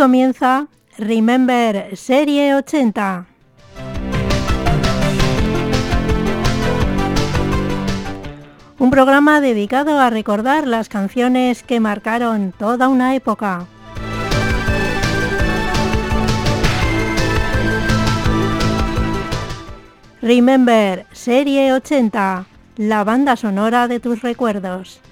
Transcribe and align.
Comienza 0.00 0.66
Remember 0.96 1.94
Serie 1.94 2.54
80. 2.54 3.26
Un 8.78 8.90
programa 8.90 9.42
dedicado 9.42 9.98
a 9.98 10.08
recordar 10.08 10.66
las 10.66 10.88
canciones 10.88 11.62
que 11.62 11.80
marcaron 11.80 12.54
toda 12.58 12.88
una 12.88 13.14
época. 13.14 13.66
Remember 20.22 21.04
Serie 21.12 21.74
80, 21.74 22.46
la 22.78 23.04
banda 23.04 23.36
sonora 23.36 23.86
de 23.86 24.00
tus 24.00 24.22
recuerdos. 24.22 25.02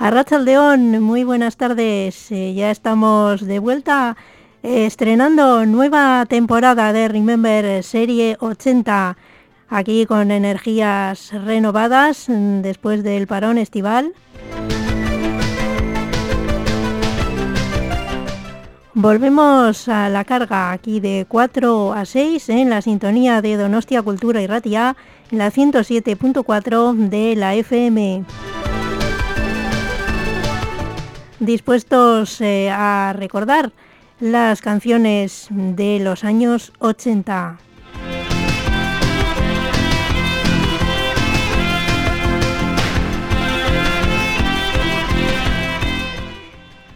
Arrachaldeón, 0.00 1.02
muy 1.02 1.24
buenas 1.24 1.56
tardes. 1.56 2.30
Eh, 2.30 2.54
ya 2.54 2.70
estamos 2.70 3.44
de 3.44 3.58
vuelta 3.58 4.16
eh, 4.62 4.86
estrenando 4.86 5.66
nueva 5.66 6.24
temporada 6.28 6.92
de 6.92 7.08
Remember 7.08 7.82
Serie 7.82 8.36
80 8.38 9.16
aquí 9.68 10.06
con 10.06 10.30
energías 10.30 11.32
renovadas 11.32 12.28
mm, 12.28 12.60
después 12.60 13.02
del 13.02 13.26
parón 13.26 13.58
estival. 13.58 14.12
Volvemos 18.94 19.88
a 19.88 20.08
la 20.10 20.24
carga 20.24 20.70
aquí 20.70 21.00
de 21.00 21.26
4 21.28 21.92
a 21.92 22.04
6 22.04 22.48
en 22.50 22.70
la 22.70 22.82
sintonía 22.82 23.42
de 23.42 23.56
Donostia 23.56 24.02
Cultura 24.02 24.40
y 24.42 24.46
Ratia 24.46 24.96
en 25.32 25.38
la 25.38 25.50
107.4 25.50 26.94
de 27.08 27.34
la 27.34 27.56
FM 27.56 28.24
dispuestos 31.40 32.40
eh, 32.40 32.70
a 32.70 33.12
recordar 33.16 33.72
las 34.20 34.60
canciones 34.60 35.48
de 35.50 36.00
los 36.00 36.24
años 36.24 36.72
80. 36.78 37.58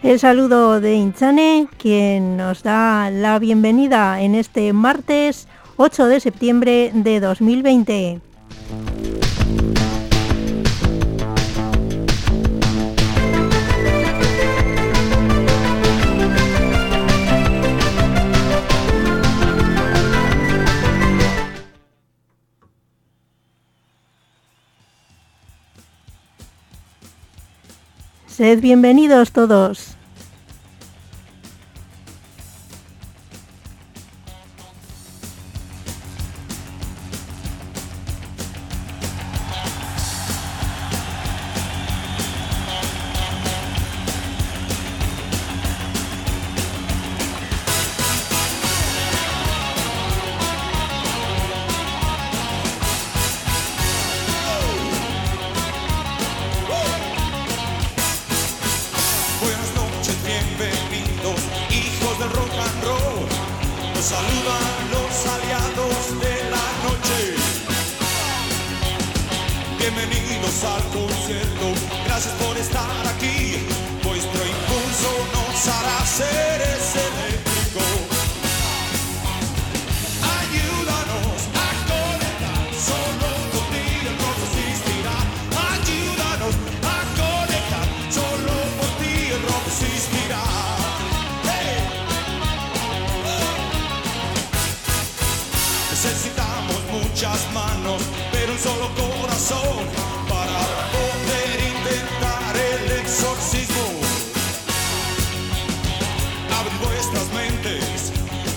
El 0.03 0.19
saludo 0.19 0.81
de 0.81 0.95
Inchane, 0.95 1.69
quien 1.79 2.37
nos 2.37 2.65
da 2.65 3.09
la 3.11 3.39
bienvenida 3.39 4.21
en 4.21 4.35
este 4.35 4.73
martes 4.73 5.47
8 5.77 6.07
de 6.07 6.19
septiembre 6.19 6.91
de 6.93 7.21
2020. 7.21 8.21
Sed 28.33 28.63
bienvenidos 28.63 29.31
todos. 29.31 29.95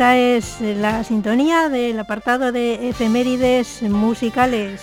Esta 0.00 0.16
es 0.16 0.62
la 0.62 1.04
sintonía 1.04 1.68
del 1.68 2.00
apartado 2.00 2.52
de 2.52 2.88
efemérides 2.88 3.82
musicales. 3.82 4.80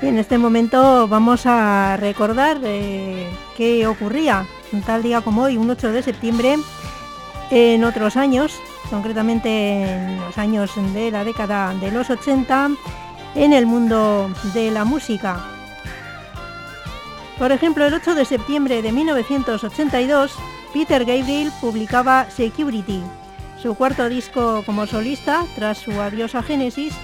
Y 0.00 0.06
en 0.06 0.16
este 0.16 0.38
momento 0.38 1.06
vamos 1.08 1.44
a 1.44 1.98
recordar 1.98 2.58
eh, 2.64 3.28
qué 3.54 3.86
ocurría 3.86 4.46
un 4.72 4.80
tal 4.80 5.02
día 5.02 5.20
como 5.20 5.42
hoy, 5.42 5.58
un 5.58 5.68
8 5.68 5.92
de 5.92 6.02
septiembre, 6.02 6.56
en 7.50 7.84
otros 7.84 8.16
años, 8.16 8.54
concretamente 8.88 9.82
en 9.82 10.20
los 10.22 10.38
años 10.38 10.70
de 10.94 11.10
la 11.10 11.22
década 11.22 11.74
de 11.74 11.90
los 11.90 12.08
80, 12.08 12.70
en 13.34 13.52
el 13.52 13.66
mundo 13.66 14.30
de 14.54 14.70
la 14.70 14.86
música. 14.86 15.55
Por 17.38 17.52
ejemplo, 17.52 17.84
el 17.84 17.92
8 17.92 18.14
de 18.14 18.24
septiembre 18.24 18.80
de 18.80 18.92
1982, 18.92 20.34
Peter 20.72 21.04
Gabriel 21.04 21.52
publicaba 21.60 22.30
Security, 22.30 23.02
su 23.62 23.74
cuarto 23.74 24.08
disco 24.08 24.62
como 24.64 24.86
solista 24.86 25.44
tras 25.54 25.78
su 25.78 25.92
adiós 26.00 26.34
a 26.34 26.42
Genesis, 26.42 26.94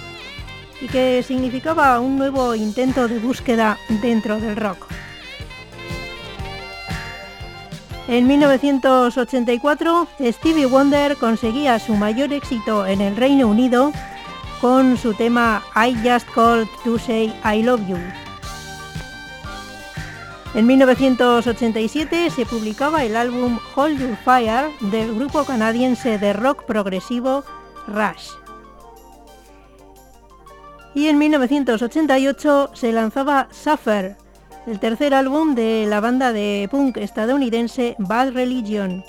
y 0.81 0.87
que 0.87 1.23
significaba 1.23 1.99
un 1.99 2.17
nuevo 2.17 2.55
intento 2.55 3.07
de 3.07 3.19
búsqueda 3.19 3.77
dentro 4.01 4.39
del 4.39 4.55
rock. 4.55 4.87
En 8.07 8.27
1984, 8.27 10.07
Stevie 10.19 10.65
Wonder 10.65 11.15
conseguía 11.15 11.79
su 11.79 11.95
mayor 11.95 12.33
éxito 12.33 12.85
en 12.85 13.01
el 13.01 13.15
Reino 13.15 13.47
Unido 13.47 13.93
con 14.59 14.97
su 14.97 15.13
tema 15.13 15.63
I 15.75 15.95
Just 16.03 16.27
Called 16.33 16.67
to 16.83 16.99
Say 16.99 17.33
I 17.45 17.63
Love 17.63 17.87
You. 17.87 18.22
En 20.55 20.67
1987 20.67 22.29
se 22.29 22.45
publicaba 22.45 23.03
el 23.03 23.15
álbum 23.15 23.57
Hold 23.75 23.99
Your 23.99 24.15
Fire 24.17 24.69
del 24.91 25.15
grupo 25.15 25.45
canadiense 25.45 26.19
de 26.19 26.31
rock 26.31 26.65
progresivo 26.65 27.43
Rush. 27.87 28.29
Y 30.93 31.07
en 31.07 31.17
1988 31.17 32.69
se 32.75 32.91
lanzaba 32.91 33.47
Suffer, 33.49 34.15
el 34.67 34.79
tercer 34.79 35.15
álbum 35.15 35.55
de 35.55 35.87
la 35.89 35.99
banda 35.99 36.31
de 36.31 36.67
punk 36.69 36.97
estadounidense 36.97 37.95
Bad 37.97 38.33
Religion, 38.33 39.03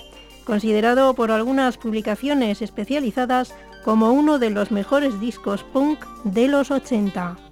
considerado 0.46 1.12
por 1.12 1.30
algunas 1.30 1.76
publicaciones 1.76 2.62
especializadas 2.62 3.54
como 3.84 4.12
uno 4.12 4.38
de 4.38 4.48
los 4.48 4.70
mejores 4.70 5.20
discos 5.20 5.62
punk 5.62 6.06
de 6.24 6.48
los 6.48 6.70
80. 6.70 7.43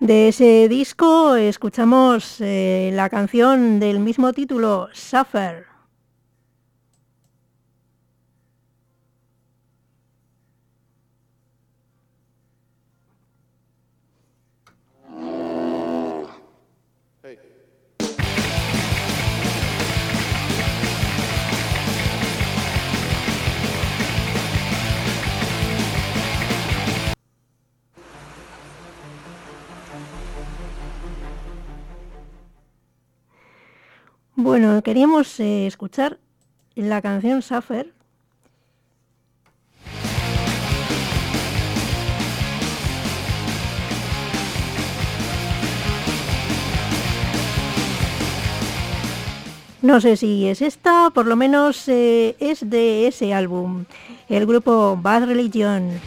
De 0.00 0.28
ese 0.28 0.68
disco 0.68 1.36
escuchamos 1.36 2.36
eh, 2.40 2.90
la 2.92 3.08
canción 3.08 3.80
del 3.80 3.98
mismo 3.98 4.34
título, 4.34 4.90
Suffer. 4.92 5.75
Bueno, 34.38 34.82
queríamos 34.82 35.40
eh, 35.40 35.66
escuchar 35.66 36.18
la 36.74 37.00
canción 37.00 37.40
Suffer. 37.40 37.94
No 49.80 50.02
sé 50.02 50.18
si 50.18 50.46
es 50.46 50.60
esta, 50.60 51.08
por 51.14 51.26
lo 51.26 51.36
menos 51.36 51.88
eh, 51.88 52.36
es 52.38 52.68
de 52.68 53.06
ese 53.06 53.32
álbum, 53.32 53.86
el 54.28 54.44
grupo 54.44 54.98
Bad 55.00 55.24
Religion. 55.28 55.98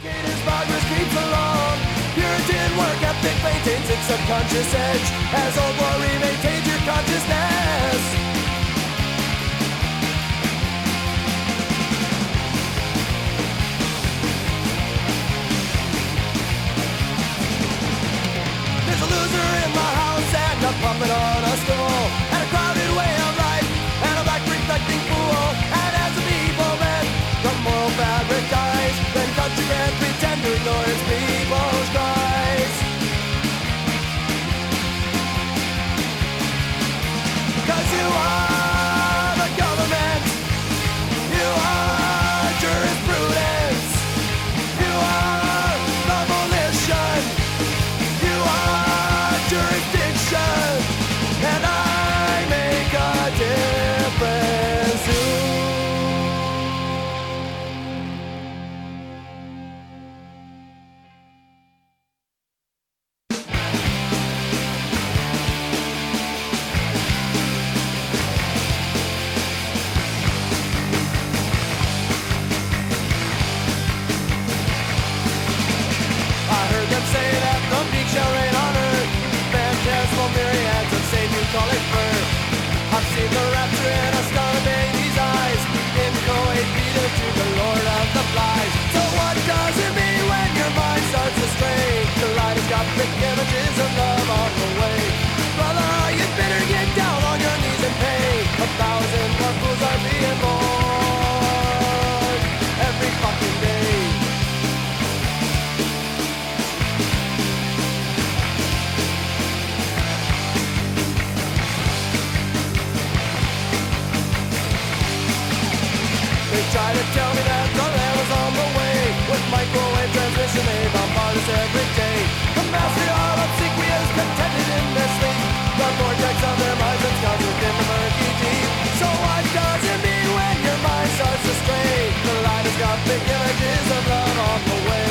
try 116.69 116.93
to 116.93 117.03
tell 117.17 117.31
me 117.33 117.41
that 117.49 117.67
the 117.73 117.81
land 117.81 118.15
was 118.21 118.29
on 118.29 118.51
the 118.53 118.67
way. 118.77 118.97
With 119.25 119.45
microwave 119.49 120.11
transmission 120.13 120.63
made 120.69 120.93
on 120.93 121.09
Mars 121.17 121.47
every 121.65 121.87
day. 121.97 122.17
The 122.53 122.63
master 122.69 123.09
all 123.09 123.37
obsequious 123.41 124.09
contented 124.13 124.67
in 124.77 124.85
their 124.93 125.11
sleep. 125.17 125.41
The 125.81 125.87
vortex 125.97 126.35
of 126.45 126.55
their 126.61 126.77
minds 126.77 127.03
and 127.09 127.17
gone 127.25 127.41
within 127.41 127.73
the 127.73 127.85
murky 127.89 128.29
deep. 128.41 128.69
So 129.01 129.07
what 129.09 129.43
does 129.49 129.81
it 129.81 129.99
mean 130.05 130.27
when 130.29 130.55
your 130.61 130.79
mind 130.85 131.09
starts 131.17 131.41
to 131.41 131.53
stray? 131.57 131.97
The 132.21 132.33
kaleidoscopic 132.37 133.21
images 133.33 133.85
of 133.89 134.03
love 134.13 134.37
on 134.37 134.59
the 134.69 134.77
way. 134.89 135.09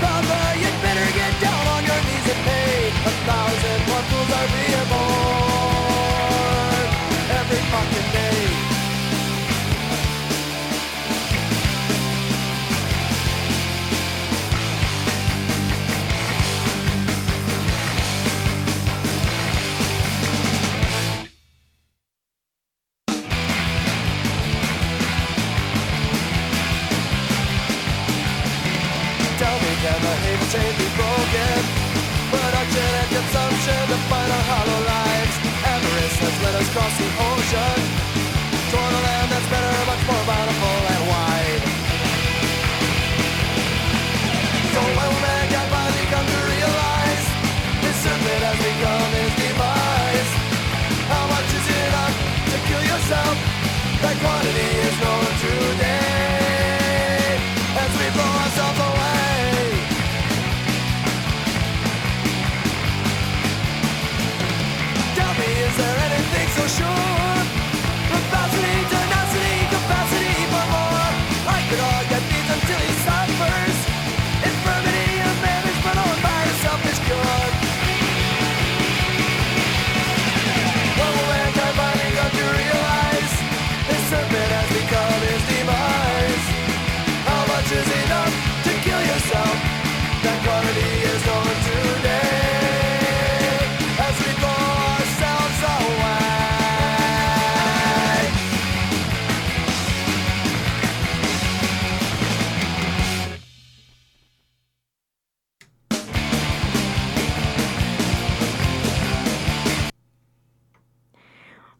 Brother, 0.00 0.44
you'd 0.56 0.78
better 0.80 1.08
get 1.12 1.32
down 1.44 1.64
on 1.74 1.82
your 1.84 2.00
knees 2.00 2.26
and 2.32 2.40
pay. 2.48 2.80
A 3.04 3.12
thousand 3.28 3.80
one 3.92 4.03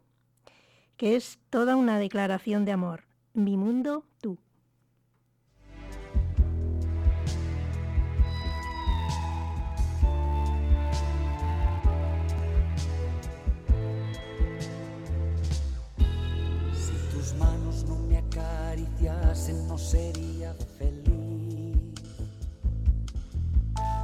que 0.97 1.15
es 1.15 1.39
toda 1.51 1.77
una 1.77 1.99
declaración 1.99 2.65
de 2.65 2.73
amor. 2.73 3.05
Mi 3.35 3.59
mundo, 3.59 4.05
sería 19.85 20.55
feliz. 20.79 21.77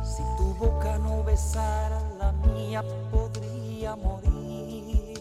Si 0.05 0.23
tu 0.37 0.55
boca 0.59 0.99
no 0.99 1.25
besara 1.25 2.03
la 2.19 2.33
mía, 2.33 2.85
podría 3.11 3.97
morir. 3.97 5.19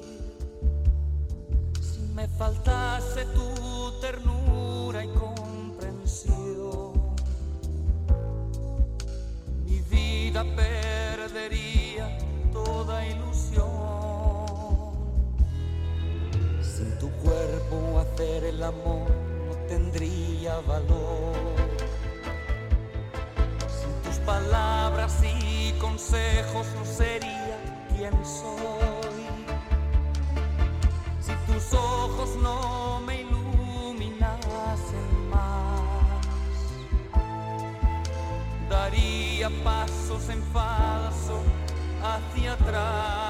Si 1.82 2.02
me 2.14 2.28
faltase 2.28 3.26
tu 3.28 4.00
ternura 4.02 5.06
y 5.06 5.08
comprensión, 5.14 6.92
mi 9.66 9.80
vida 9.82 10.44
perdería 10.56 12.18
toda 12.52 13.06
ilusión. 13.08 13.70
Sin 16.62 16.98
tu 17.00 17.10
cuerpo 17.24 18.00
hacer 18.00 18.44
el 18.44 18.62
amor 18.62 19.29
valor. 20.58 21.34
Sin 23.68 23.94
tus 24.04 24.18
palabras 24.26 25.22
y 25.24 25.72
consejos 25.80 26.68
no 26.76 26.86
sería 26.86 27.86
quien 27.90 28.14
soy. 28.26 29.24
Si 31.22 31.34
tus 31.52 31.74
ojos 31.74 32.30
no 32.42 33.02
me 33.06 33.22
iluminasen 33.22 35.30
más, 35.30 35.82
daría 38.70 39.50
pasos 39.64 40.30
en 40.30 40.44
falso 40.52 41.42
hacia 42.04 42.54
atrás. 42.54 43.29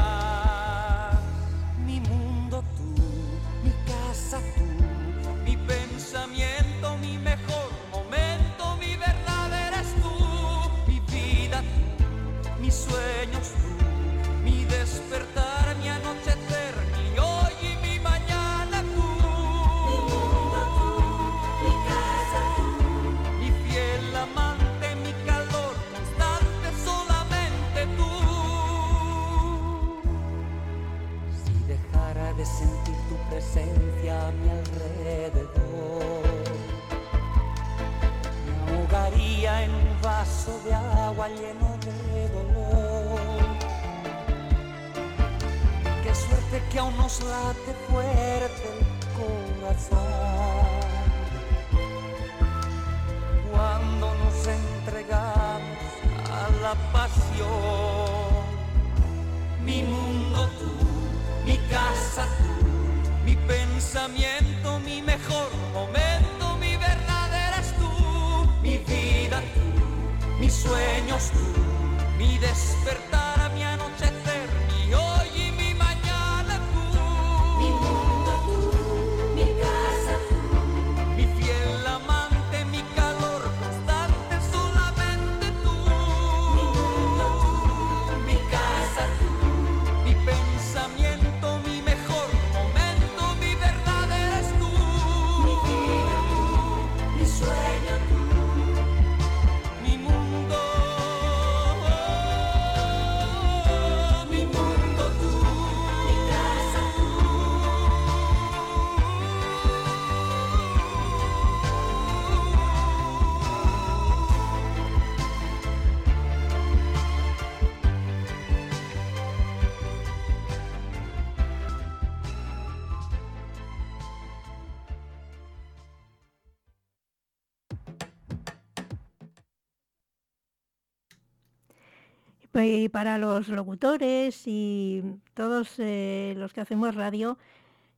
Y 132.79 132.87
para 132.87 133.17
los 133.17 133.49
locutores 133.49 134.43
y 134.45 135.03
todos 135.33 135.75
eh, 135.79 136.33
los 136.37 136.53
que 136.53 136.61
hacemos 136.61 136.95
radio, 136.95 137.37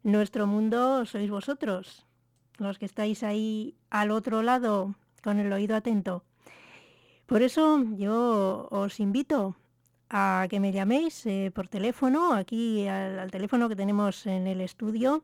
nuestro 0.01 0.47
mundo 0.47 1.05
sois 1.05 1.29
vosotros, 1.29 2.07
los 2.57 2.79
que 2.79 2.87
estáis 2.87 3.21
ahí 3.21 3.75
al 3.91 4.09
otro 4.09 4.41
lado 4.41 4.95
con 5.21 5.37
el 5.37 5.53
oído 5.53 5.75
atento. 5.75 6.23
Por 7.27 7.43
eso 7.43 7.85
yo 7.95 8.69
os 8.71 8.99
invito 8.99 9.55
a 10.09 10.47
que 10.49 10.59
me 10.59 10.71
llaméis 10.71 11.27
eh, 11.27 11.51
por 11.53 11.67
teléfono, 11.67 12.33
aquí 12.33 12.87
al, 12.87 13.29
teléfono 13.29 13.69
que 13.69 13.75
tenemos 13.75 14.25
en 14.25 14.47
el 14.47 14.61
estudio, 14.61 15.23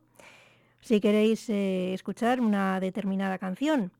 si 0.78 1.00
queréis 1.00 1.50
eh, 1.50 1.94
escuchar 1.94 2.40
una 2.40 2.78
determinada 2.78 3.38
canción 3.38 3.90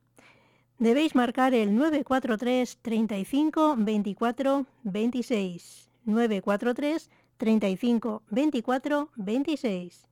debéis 0.79 1.15
marcar 1.15 1.55
el 1.55 1.75
943 1.77 2.79
35 2.83 3.77
24 3.77 4.67
26. 4.85 5.91
943 6.05 7.11
35 7.37 8.23
24 8.31 9.11
26. 9.17 10.09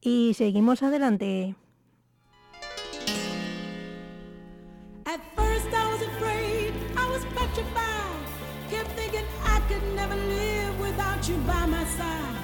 Y 0.00 0.34
seguimos 0.34 0.82
adelante. 0.82 1.54
At 5.06 5.20
first 5.36 5.66
I 5.72 5.86
was 5.92 6.02
afraid, 6.02 6.72
I 6.96 7.10
was 7.10 7.24
petrified. 7.34 8.24
Kept 8.70 8.90
thinking 8.96 9.24
I 9.44 9.60
could 9.68 9.82
never 9.94 10.16
live 10.16 10.80
without 10.80 11.26
you 11.28 11.36
by 11.46 11.66
my 11.66 11.84
side. 11.96 12.43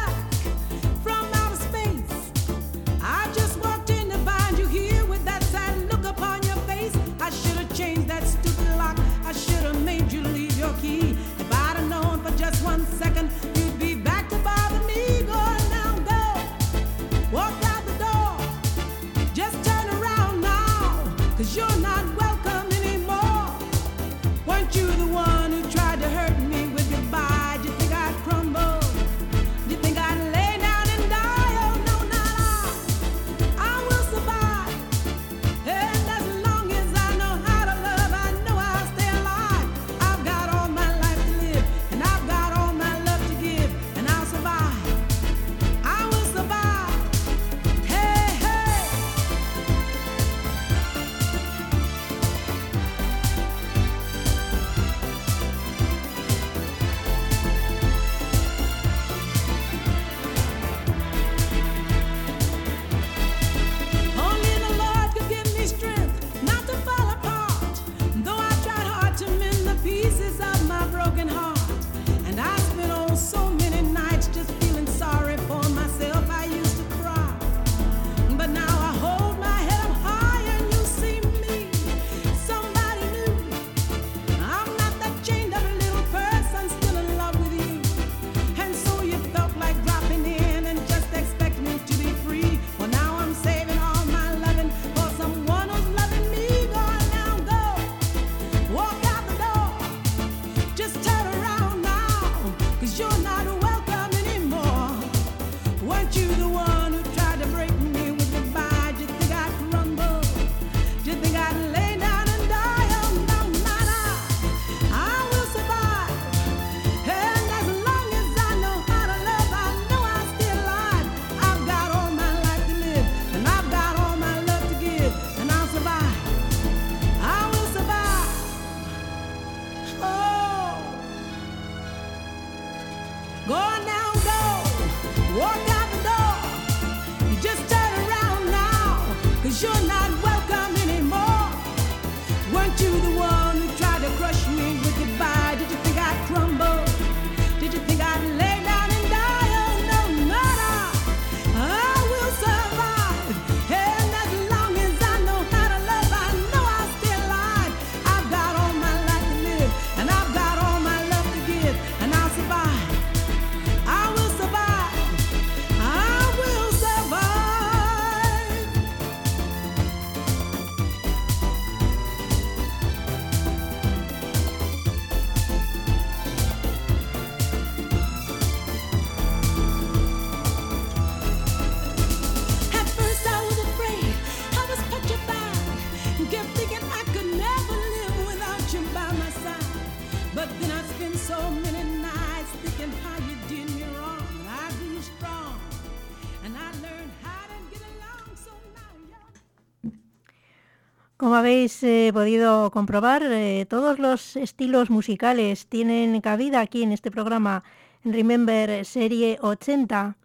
Como 201.21 201.35
habéis 201.35 201.83
eh, 201.83 202.09
podido 202.11 202.71
comprobar, 202.71 203.21
eh, 203.21 203.67
todos 203.69 203.99
los 203.99 204.35
estilos 204.35 204.89
musicales 204.89 205.67
tienen 205.67 206.19
cabida 206.19 206.61
aquí 206.61 206.81
en 206.81 206.91
este 206.91 207.11
programa 207.11 207.63
Remember 208.03 208.83
Serie 208.85 209.37
80, 209.39 210.15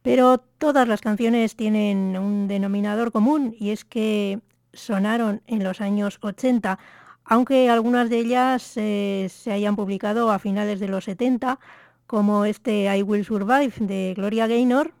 pero 0.00 0.38
todas 0.38 0.88
las 0.88 1.02
canciones 1.02 1.54
tienen 1.54 2.16
un 2.16 2.48
denominador 2.48 3.12
común 3.12 3.54
y 3.58 3.72
es 3.72 3.84
que 3.84 4.40
sonaron 4.72 5.42
en 5.46 5.62
los 5.62 5.82
años 5.82 6.16
80, 6.22 6.78
aunque 7.26 7.68
algunas 7.68 8.08
de 8.08 8.20
ellas 8.20 8.72
eh, 8.76 9.26
se 9.30 9.52
hayan 9.52 9.76
publicado 9.76 10.32
a 10.32 10.38
finales 10.38 10.80
de 10.80 10.88
los 10.88 11.04
70, 11.04 11.58
como 12.06 12.46
este 12.46 12.84
I 12.84 13.02
Will 13.02 13.26
Survive 13.26 13.74
de 13.80 14.14
Gloria 14.16 14.46
Gaynor, 14.46 14.94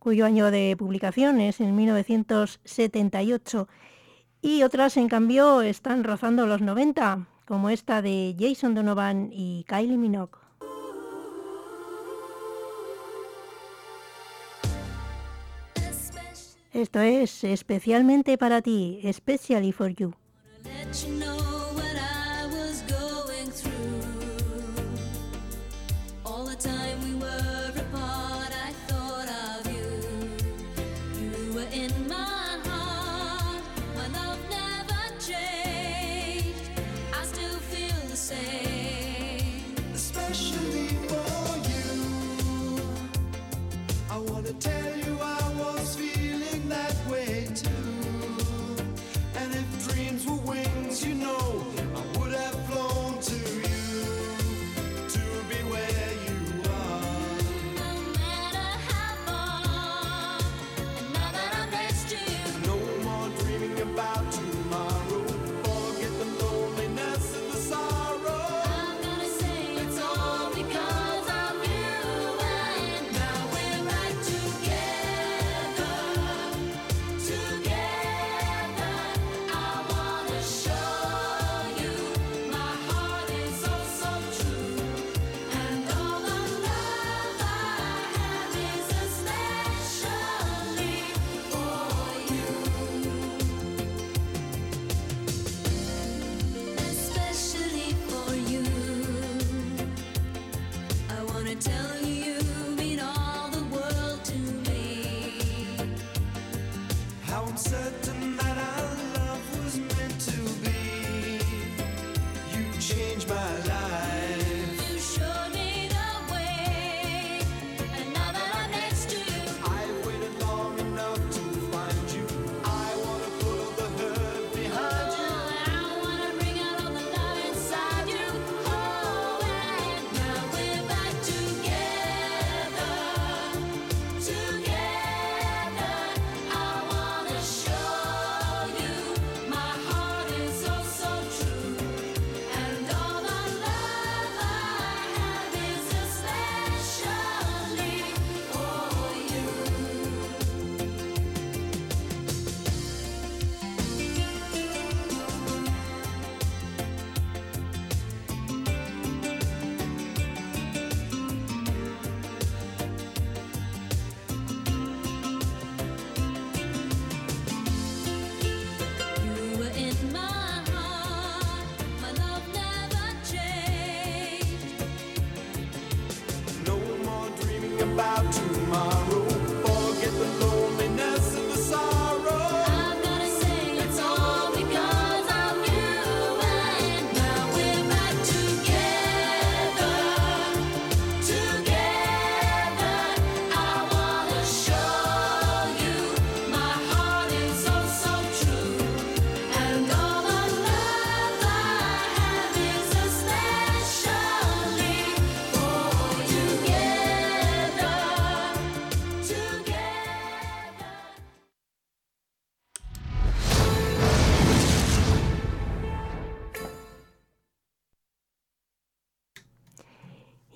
cuyo 0.00 0.26
año 0.26 0.50
de 0.50 0.74
publicación 0.76 1.40
es 1.40 1.60
en 1.60 1.76
1978 1.76 3.68
y 4.44 4.62
otras, 4.62 4.98
en 4.98 5.08
cambio, 5.08 5.62
están 5.62 6.04
rozando 6.04 6.46
los 6.46 6.60
90, 6.60 7.26
como 7.46 7.70
esta 7.70 8.02
de 8.02 8.36
Jason 8.38 8.74
Donovan 8.74 9.30
y 9.32 9.64
Kylie 9.66 9.96
Minogue. 9.96 10.38
Esto 16.74 17.00
es 17.00 17.42
especialmente 17.42 18.36
para 18.36 18.60
ti, 18.60 19.00
especially 19.02 19.72
for 19.72 19.88
you. 19.88 20.12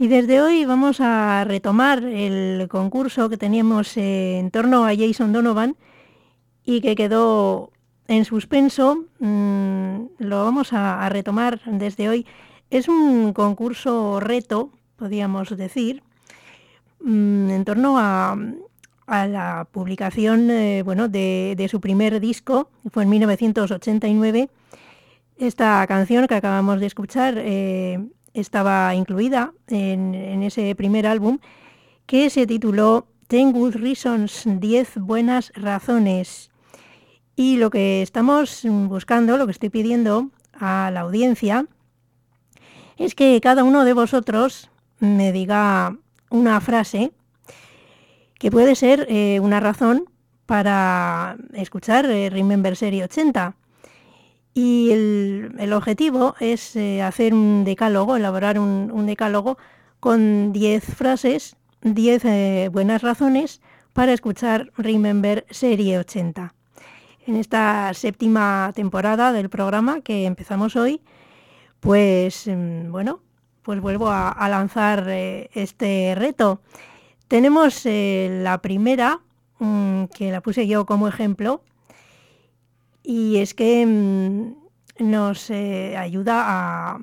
Y 0.09 0.11
desde 0.11 0.41
hoy 0.41 0.65
vamos 0.65 1.03
a 1.03 1.45
retomar 1.45 2.03
el 2.03 2.67
concurso 2.71 3.29
que 3.29 3.37
teníamos 3.37 3.95
en 3.99 4.51
torno 4.51 4.87
a 4.87 4.97
Jason 4.97 5.35
Donovan 5.35 5.77
y 6.65 6.81
que 6.81 6.97
quedó 6.97 7.73
en 8.07 8.25
suspenso. 8.25 9.05
Mm, 9.19 10.07
lo 10.17 10.45
vamos 10.45 10.73
a, 10.73 11.07
retomar 11.11 11.61
desde 11.67 12.09
hoy. 12.09 12.27
Es 12.71 12.89
un 12.89 13.35
concurso 13.35 14.19
reto, 14.19 14.73
podríamos 14.97 15.55
decir, 15.55 16.03
mm, 17.05 17.51
en 17.51 17.65
torno 17.67 17.99
a, 17.99 18.35
la 19.07 19.69
publicación 19.71 20.51
eh, 20.51 20.83
bueno, 20.87 21.09
de, 21.09 21.53
de 21.55 21.69
su 21.69 21.83
primer 21.83 22.19
disco, 22.19 22.71
que 22.83 22.89
fue 22.89 23.03
en 23.03 23.11
1989. 23.11 24.49
Esta 25.37 25.87
canción 25.87 26.27
que 26.27 26.35
acabamos 26.35 26.81
de 26.81 26.87
escuchar 26.87 27.35
eh, 27.37 28.09
estaba 28.35 28.95
incluida 28.95 29.53
en, 29.67 30.43
ese 30.43 30.75
primer 30.75 31.07
álbum 31.07 31.39
que 32.07 32.31
se 32.31 32.47
tituló 32.47 33.07
Ten 33.27 33.53
Good 33.53 33.77
Reasons, 33.77 34.45
10 34.47 34.99
buenas 34.99 35.53
razones. 35.55 36.51
Y 37.37 37.57
lo 37.57 37.71
que 37.71 38.03
estamos 38.03 38.63
buscando, 38.65 39.37
lo 39.37 39.47
que 39.47 39.53
estoy 39.53 39.71
pidiendo 39.71 40.31
a 40.53 40.91
la 40.93 41.01
audiencia, 41.01 41.67
es 42.97 43.15
que 43.15 43.41
cada 43.41 43.65
uno 43.65 43.85
de 43.85 43.93
vosotros 43.93 44.71
me 44.99 45.33
diga 45.33 45.97
una 46.31 46.61
frase 46.61 47.13
que 48.39 48.51
puede 48.51 48.75
ser 48.75 49.07
eh, 49.09 49.41
una 49.41 49.61
razón 49.61 50.05
para 50.47 51.37
escuchar 51.53 52.07
eh, 52.07 52.31
Remember 52.31 52.75
Serie 52.75 53.05
80. 53.05 53.55
Y 54.61 54.91
el, 54.91 55.73
objetivo 55.73 56.35
es 56.41 56.75
eh, 56.75 57.01
hacer 57.01 57.33
un 57.33 57.63
decálogo, 57.65 58.17
elaborar 58.17 58.59
un, 58.59 59.07
decálogo 59.07 59.57
con 60.01 60.53
10 60.53 60.83
frases, 60.83 61.55
10 61.83 62.25
eh, 62.25 62.69
buenas 62.73 63.03
razones 63.03 63.61
para 63.93 64.13
escuchar 64.13 64.73
Remember 64.77 65.47
Serie 65.49 66.01
80. 66.01 66.55
En 67.29 67.37
esta 67.37 67.95
séptima 67.95 68.73
temporada 68.75 69.33
del 69.33 69.49
programa 69.49 70.01
que 70.01 70.27
empezamos 70.27 70.75
hoy, 70.75 71.03
pues 71.79 72.49
mm, 72.49 72.91
bueno, 72.91 73.21
pues 73.63 73.81
vuelvo 73.81 74.11
a, 74.11 74.49
lanzar 74.49 75.07
eh, 75.09 75.51
este 75.55 76.17
reto. 76.17 76.63
Tenemos 77.29 77.83
la 77.85 78.59
primera, 78.61 79.21
mm, 79.61 80.07
que 80.07 80.33
la 80.33 80.41
puse 80.41 80.67
yo 80.67 80.85
como 80.85 81.07
ejemplo, 81.07 81.63
y 83.09 83.39
es 83.39 83.55
que 83.55 83.87
mm, 83.87 84.53
nos 84.99 85.49
eh, 85.49 85.97
ayuda 85.97 87.01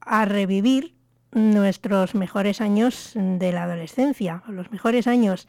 a, 0.00 0.24
revivir 0.24 0.94
nuestros 1.32 2.14
mejores 2.14 2.62
años 2.62 3.12
de 3.14 3.52
la 3.52 3.64
adolescencia, 3.64 4.42
los 4.48 4.70
mejores 4.70 5.06
años 5.06 5.46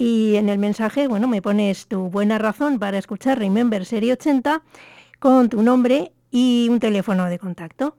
Y 0.00 0.36
en 0.36 0.48
el 0.48 0.58
mensaje, 0.58 1.08
bueno, 1.08 1.26
me 1.26 1.42
pones 1.42 1.88
tu 1.88 2.08
buena 2.08 2.38
razón 2.38 2.78
para 2.78 2.98
escuchar 2.98 3.40
Remember 3.40 3.84
Serie 3.84 4.12
80 4.12 4.62
con 5.18 5.48
tu 5.48 5.60
nombre 5.64 6.12
y 6.30 6.68
un 6.70 6.78
teléfono 6.78 7.24
de 7.24 7.40
contacto. 7.40 7.96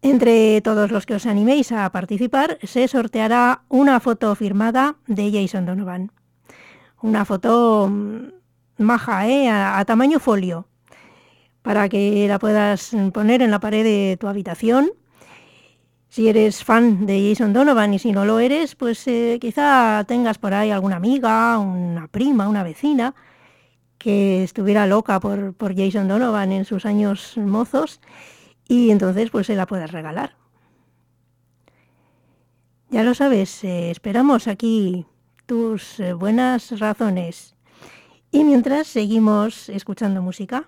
Entre 0.00 0.60
todos 0.60 0.92
los 0.92 1.04
que 1.04 1.16
os 1.16 1.26
animéis 1.26 1.72
a 1.72 1.90
participar, 1.90 2.58
se 2.62 2.86
sorteará 2.86 3.64
una 3.68 3.98
foto 3.98 4.32
firmada 4.36 4.94
de 5.08 5.32
Jason 5.32 5.66
Donovan. 5.66 6.12
Una 7.02 7.24
foto 7.24 7.88
mm, 7.90 8.28
maja, 8.78 9.26
¿eh? 9.26 9.48
a, 9.48 9.80
a 9.80 9.84
tamaño 9.86 10.20
folio, 10.20 10.68
para 11.62 11.88
que 11.88 12.28
la 12.28 12.38
puedas 12.38 12.92
poner 13.12 13.42
en 13.42 13.50
la 13.50 13.58
pared 13.58 13.82
de 13.82 14.16
tu 14.20 14.28
habitación. 14.28 14.90
Si 16.16 16.30
eres 16.30 16.64
fan 16.64 17.04
de 17.04 17.28
Jason 17.28 17.52
Donovan 17.52 17.92
y 17.92 17.98
si 17.98 18.10
no 18.10 18.24
lo 18.24 18.38
eres, 18.38 18.74
pues 18.74 19.06
eh, 19.06 19.36
quizá 19.38 20.02
tengas 20.08 20.38
por 20.38 20.54
ahí 20.54 20.70
alguna 20.70 20.96
amiga, 20.96 21.58
una 21.58 22.06
prima, 22.06 22.48
una 22.48 22.62
vecina 22.62 23.14
que 23.98 24.42
estuviera 24.42 24.86
loca 24.86 25.20
por, 25.20 25.52
por 25.52 25.76
Jason 25.76 26.08
Donovan 26.08 26.52
en 26.52 26.64
sus 26.64 26.86
años 26.86 27.36
mozos 27.36 28.00
y 28.66 28.92
entonces 28.92 29.28
pues 29.28 29.46
se 29.46 29.56
la 29.56 29.66
puedes 29.66 29.92
regalar. 29.92 30.36
Ya 32.88 33.02
lo 33.02 33.12
sabes, 33.14 33.62
eh, 33.62 33.90
esperamos 33.90 34.48
aquí 34.48 35.04
tus 35.44 36.00
eh, 36.00 36.14
buenas 36.14 36.80
razones. 36.80 37.56
Y 38.30 38.44
mientras 38.44 38.86
seguimos 38.86 39.68
escuchando 39.68 40.22
música. 40.22 40.66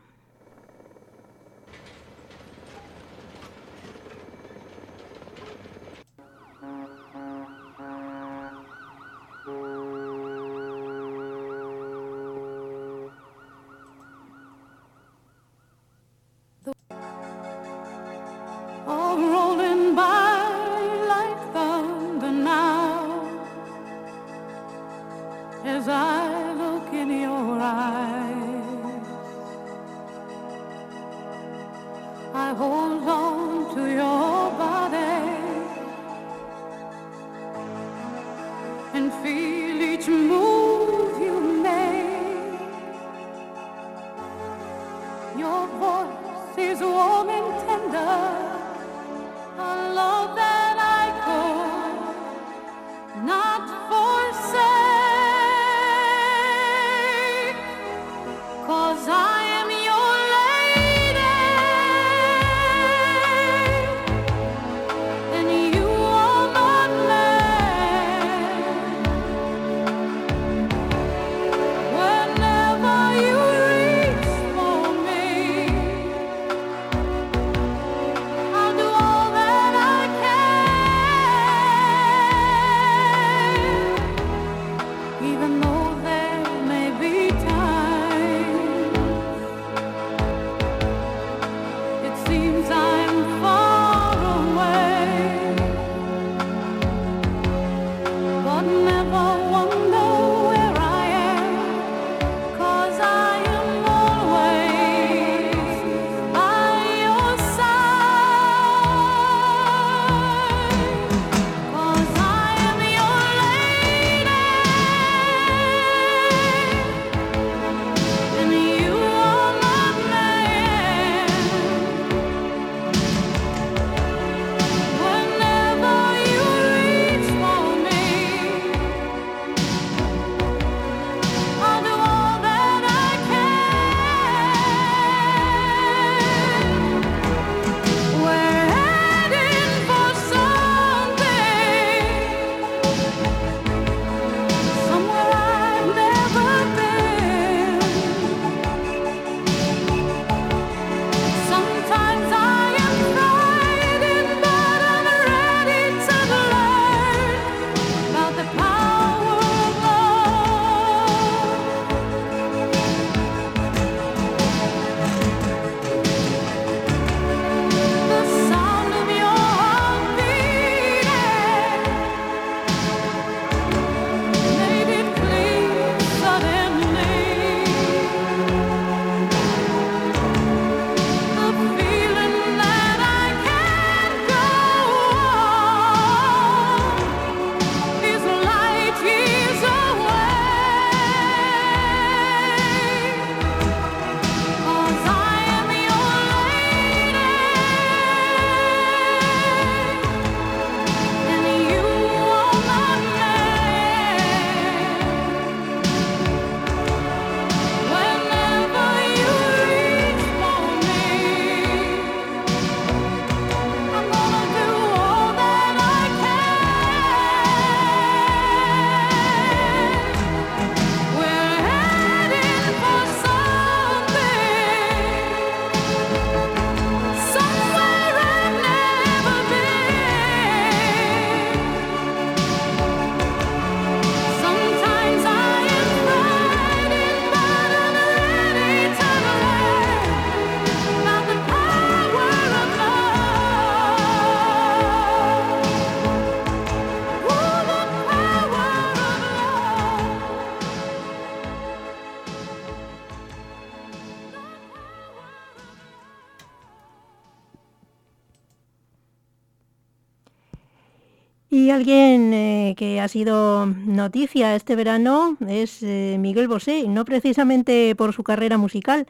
que 262.78 263.00
ha 263.00 263.08
sido 263.08 263.66
noticia 263.66 264.54
este 264.54 264.76
verano 264.76 265.36
es 265.48 265.82
eh, 265.82 266.14
Miguel 266.20 266.46
Bosé, 266.46 266.86
no 266.86 267.04
precisamente 267.04 267.96
por 267.96 268.12
su 268.12 268.22
carrera 268.22 268.57
musical, 268.57 269.09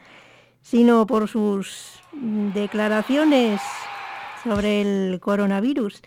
sino 0.63 1.05
por 1.05 1.27
sus 1.27 2.01
declaraciones 2.11 3.61
sobre 4.43 4.81
el 4.81 5.19
coronavirus, 5.19 6.01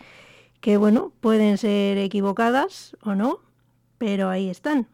que 0.59 0.75
bueno, 0.75 1.13
pueden 1.21 1.57
ser 1.57 1.99
equivocadas 1.99 2.97
o 3.01 3.15
no, 3.15 3.39
pero 3.97 4.29
ahí 4.29 4.49
están. 4.49 4.85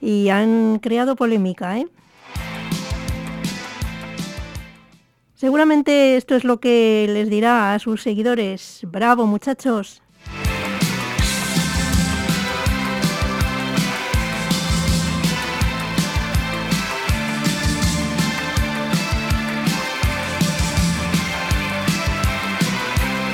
Y 0.00 0.28
han 0.28 0.78
creado 0.78 1.16
polémica, 1.16 1.76
¿eh? 1.76 1.88
Seguramente 5.44 6.16
esto 6.16 6.36
es 6.36 6.42
lo 6.42 6.58
que 6.58 7.04
les 7.06 7.28
dirá 7.28 7.74
a 7.74 7.78
sus 7.78 8.00
seguidores. 8.00 8.80
Bravo 8.84 9.26
muchachos. 9.26 10.00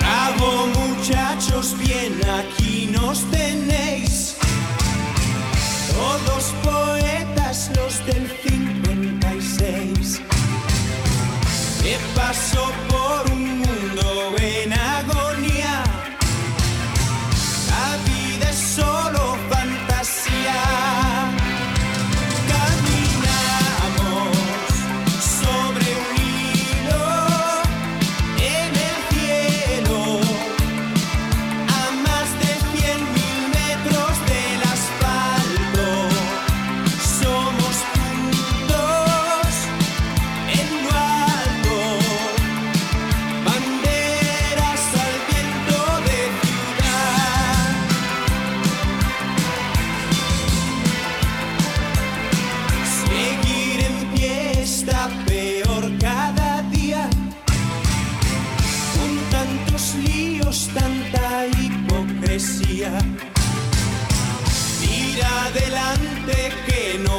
Bravo 0.00 0.66
muchachos, 0.66 1.76
bien 1.78 2.20
aquí 2.28 2.90
nos 2.90 3.22
tenéis. 3.30 4.36
Todos 5.94 6.52
poetas 6.64 7.70
los 7.76 8.04
del 8.04 8.39
passou 12.31 12.89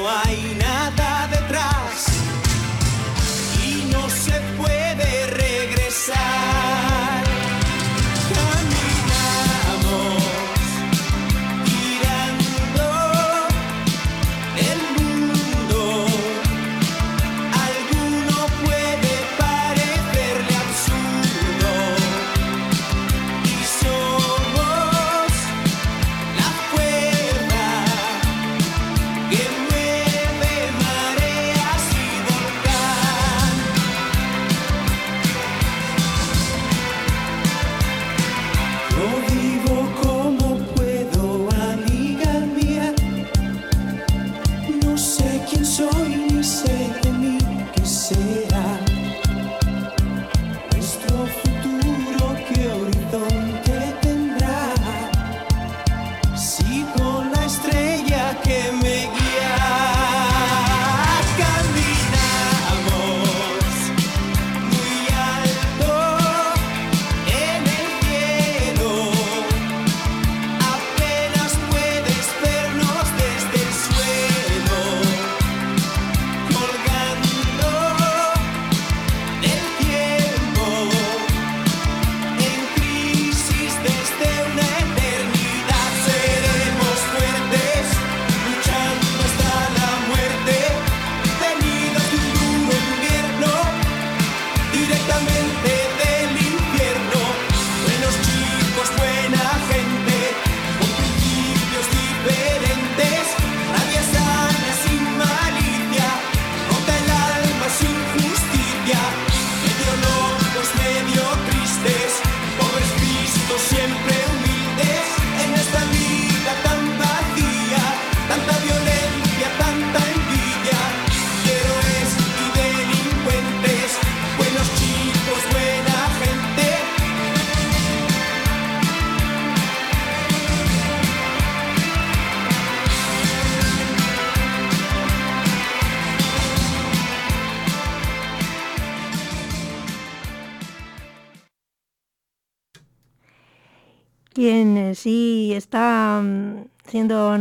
aí. 0.08 0.51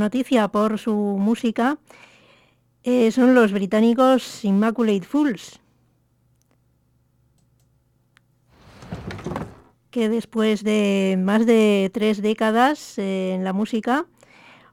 noticia 0.01 0.49
por 0.49 0.79
su 0.79 0.95
música 0.95 1.79
eh, 2.83 3.13
son 3.13 3.35
los 3.35 3.53
británicos 3.53 4.45
Immaculate 4.45 5.03
Fools, 5.03 5.61
que 9.91 10.09
después 10.09 10.65
de 10.65 11.19
más 11.23 11.45
de 11.45 11.91
tres 11.93 12.23
décadas 12.23 12.99
eh, 12.99 13.35
en 13.35 13.45
la 13.45 13.53
música, 13.53 14.07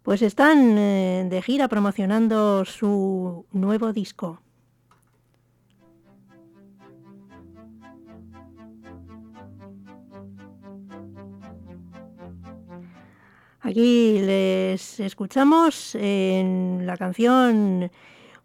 pues 0.04 0.22
están 0.22 0.78
eh, 0.78 1.28
de 1.30 1.42
gira 1.42 1.68
promocionando 1.68 2.64
su 2.64 3.46
nuevo 3.52 3.92
disco. 3.92 4.42
Aquí 13.68 14.22
les 14.22 14.98
escuchamos 15.02 15.94
en 15.96 16.84
la 16.86 16.96
canción, 16.96 17.92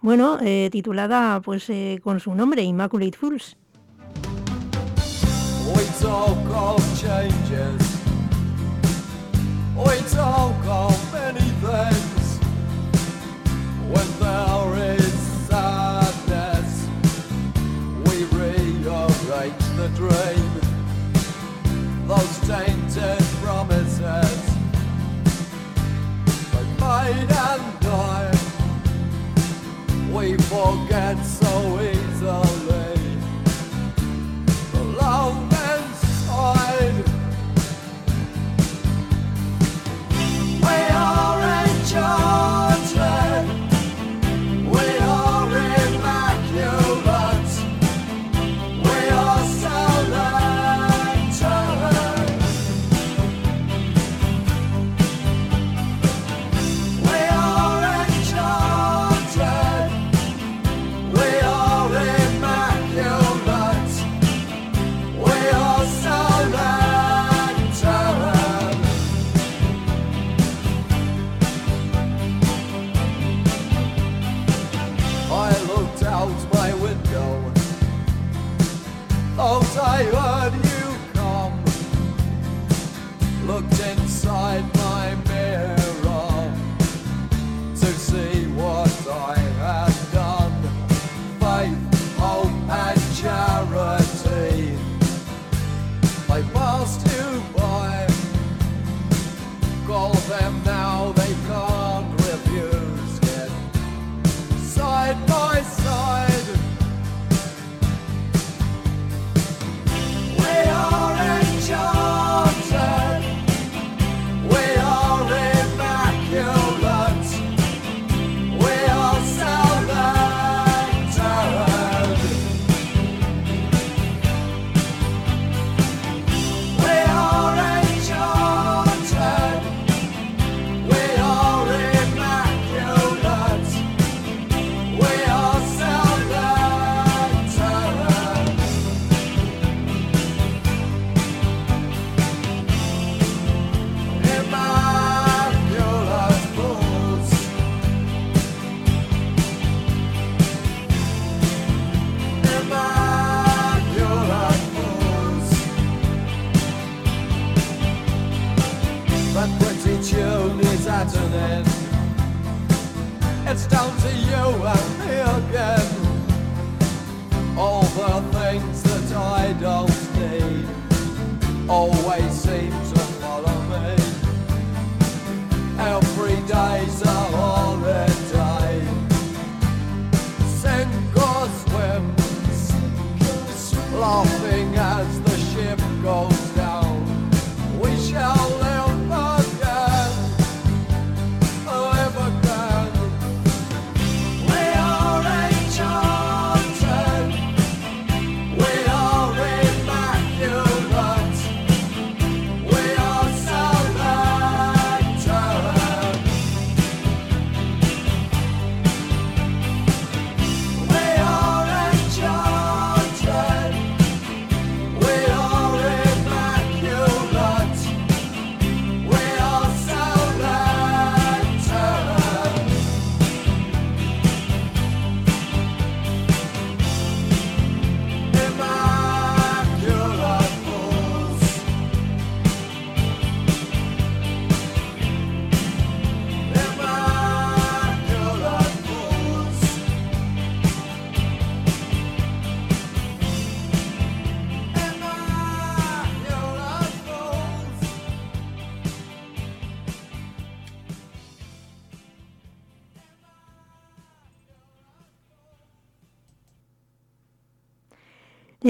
bueno, 0.01 0.39
eh, 0.43 0.69
titulada 0.73 1.41
pues 1.41 1.71
eh, 1.71 2.01
con 2.03 2.19
su 2.19 2.35
nombre, 2.35 2.65
Immaculate 2.65 3.17
Fools. 3.17 3.57
Oh, 5.65 5.79
it's 5.79 6.05
all 6.05 6.35
called 6.51 6.83
changes. 6.97 8.01
Oh, 9.79 9.89
it's 9.97 10.17
all 10.17 10.57
many 11.13 11.49
things. 11.63 12.41
When 13.93 14.09
there 14.19 14.97
is 14.97 15.13
sadness, 15.47 16.89
we 18.07 18.25
rearrange 18.37 19.67
the 19.77 19.89
dream. 19.95 20.32
And 27.13 27.81
died. 27.81 28.39
We 30.13 30.37
forget 30.37 31.23
so 31.25 31.81
easily. 31.81 32.42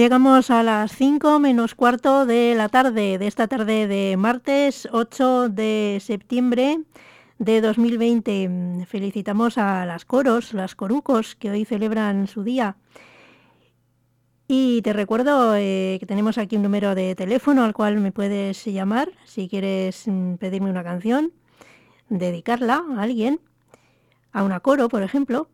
Llegamos 0.03 0.49
a 0.49 0.63
las 0.63 0.91
5 0.97 1.39
menos 1.39 1.75
cuarto 1.75 2.25
de 2.25 2.55
la 2.55 2.67
tarde, 2.67 3.17
de 3.17 3.25
esta 3.25 3.47
tarde 3.47 3.87
de 3.87 4.17
martes 4.17 4.85
8 4.91 5.47
de 5.47 5.99
septiembre 6.01 6.81
de 7.39 7.61
2020. 7.61 8.85
Felicitamos 8.85 9.57
a 9.57 9.85
las 9.85 10.03
coros, 10.03 10.53
las 10.53 10.75
corucos, 10.75 11.35
que 11.35 11.51
hoy 11.51 11.63
celebran 11.63 12.27
su 12.27 12.43
día. 12.43 12.75
Y 14.45 14.81
te 14.81 14.91
recuerdo 14.91 15.55
eh, 15.55 15.95
que 16.01 16.05
tenemos 16.05 16.37
aquí 16.37 16.57
un 16.57 16.63
número 16.63 16.95
de 16.95 17.15
teléfono 17.15 17.63
al 17.63 17.73
cual 17.73 18.01
me 18.01 18.11
puedes 18.11 18.65
llamar 18.65 19.09
si 19.23 19.47
quieres 19.47 20.05
mm, 20.05 20.33
pedirme 20.33 20.69
una 20.69 20.83
canción, 20.83 21.31
dedicarla 22.09 22.83
a 22.97 23.03
alguien, 23.03 23.39
a 24.33 24.43
una 24.43 24.59
coro, 24.59 24.89
por 24.89 25.01
ejemplo. 25.01 25.47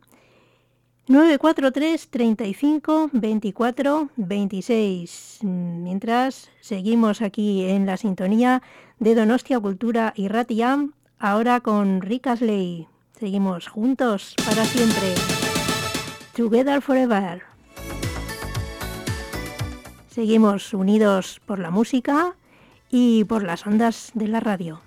943 1.10 2.08
35 2.08 3.10
24 3.12 4.10
26. 4.14 5.38
Mientras 5.42 6.50
seguimos 6.60 7.20
aquí 7.20 7.64
en 7.64 7.84
la 7.84 7.96
sintonía 7.96 8.62
de 9.00 9.16
Donostia 9.16 9.58
Cultura 9.58 10.12
y 10.14 10.28
Ratiam, 10.28 10.92
ahora 11.18 11.62
con 11.62 12.00
Rick 12.00 12.28
Asley. 12.28 12.86
Seguimos 13.18 13.66
juntos 13.66 14.36
para 14.46 14.64
siempre. 14.64 15.14
Together 16.36 16.80
forever. 16.80 17.42
Seguimos 20.10 20.72
unidos 20.72 21.40
por 21.44 21.58
la 21.58 21.72
música 21.72 22.36
y 22.88 23.24
por 23.24 23.42
las 23.42 23.66
ondas 23.66 24.12
de 24.14 24.28
la 24.28 24.38
radio. 24.38 24.80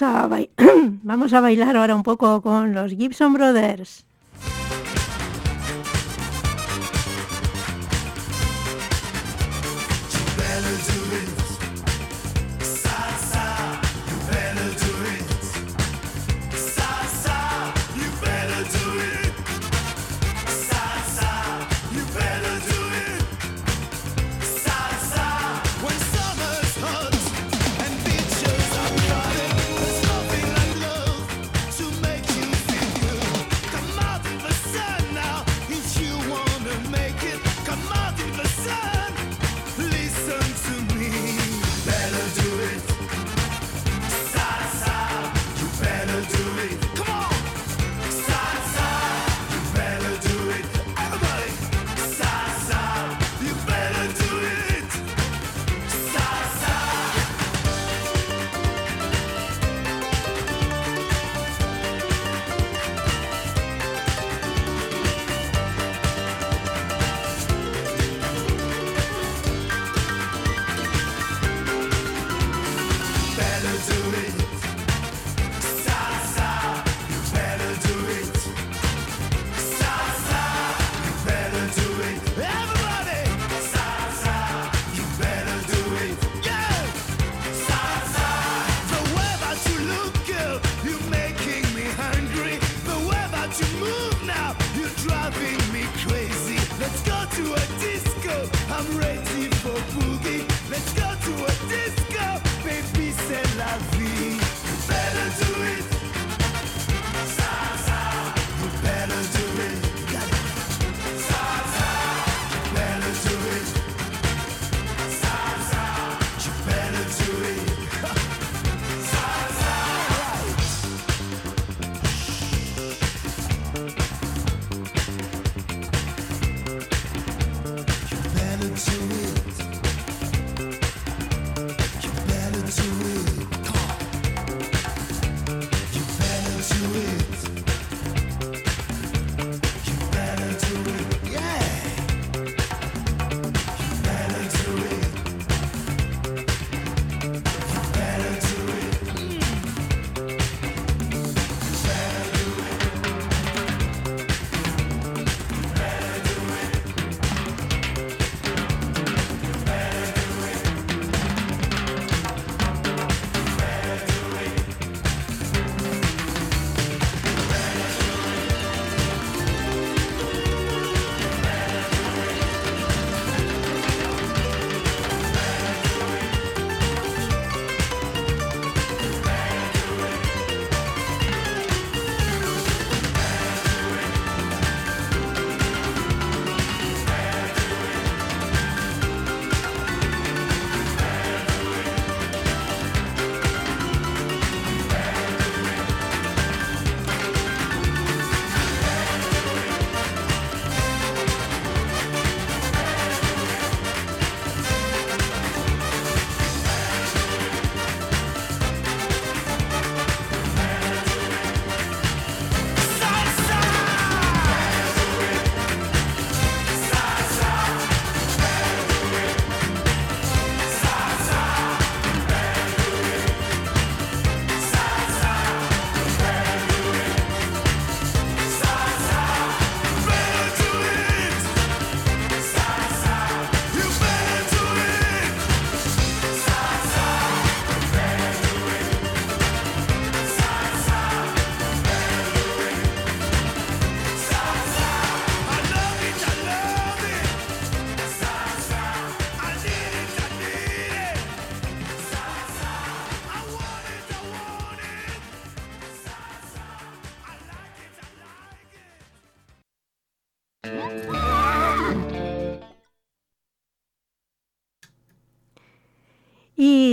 vamos 0.00 1.32
a, 1.32 1.38
a 1.38 1.40
bailar 1.40 1.76
ahora 1.76 1.94
un 1.94 2.02
poco 2.02 2.40
con 2.40 2.72
los 2.74 2.92
Gibson 2.92 3.34
Brothers. 3.34 4.06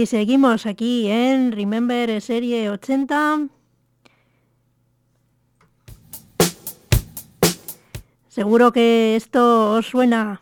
Seguimos 0.06 0.66
aquí 0.66 1.08
en 1.08 1.52
Remember 1.52 2.22
Serie 2.22 2.70
80. 2.70 3.48
Seguro 8.28 8.72
que 8.72 9.16
esto 9.16 9.74
os 9.74 9.88
suena. 9.88 10.42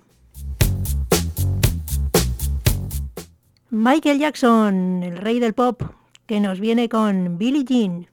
Michael 3.70 4.20
Jackson, 4.20 5.04
el 5.04 5.18
rey 5.18 5.40
del 5.40 5.54
pop, 5.54 5.82
que 6.26 6.40
nos 6.40 6.60
viene 6.60 6.90
con 6.90 7.38
Billie 7.38 7.64
Jean. 7.64 8.08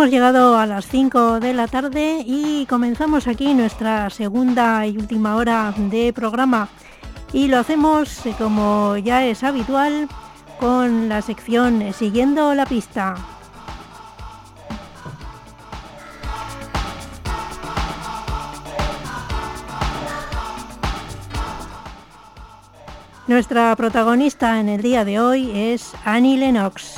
Hemos 0.00 0.12
llegado 0.12 0.56
a 0.56 0.64
las 0.64 0.86
5 0.86 1.40
de 1.40 1.52
la 1.52 1.68
tarde 1.68 2.24
y 2.24 2.64
comenzamos 2.64 3.26
aquí 3.26 3.52
nuestra 3.52 4.08
segunda 4.08 4.86
y 4.86 4.96
última 4.96 5.36
hora 5.36 5.74
de 5.76 6.14
programa. 6.14 6.70
Y 7.34 7.48
lo 7.48 7.58
hacemos, 7.58 8.24
eh, 8.24 8.34
como 8.38 8.96
ya 8.96 9.26
es 9.26 9.44
habitual, 9.44 10.08
con 10.58 11.10
la 11.10 11.20
sección 11.20 11.92
Siguiendo 11.92 12.54
la 12.54 12.64
pista. 12.64 13.14
Nuestra 23.26 23.76
protagonista 23.76 24.60
en 24.60 24.70
el 24.70 24.80
día 24.80 25.04
de 25.04 25.20
hoy 25.20 25.52
es 25.54 25.92
Annie 26.06 26.38
Lennox, 26.38 26.89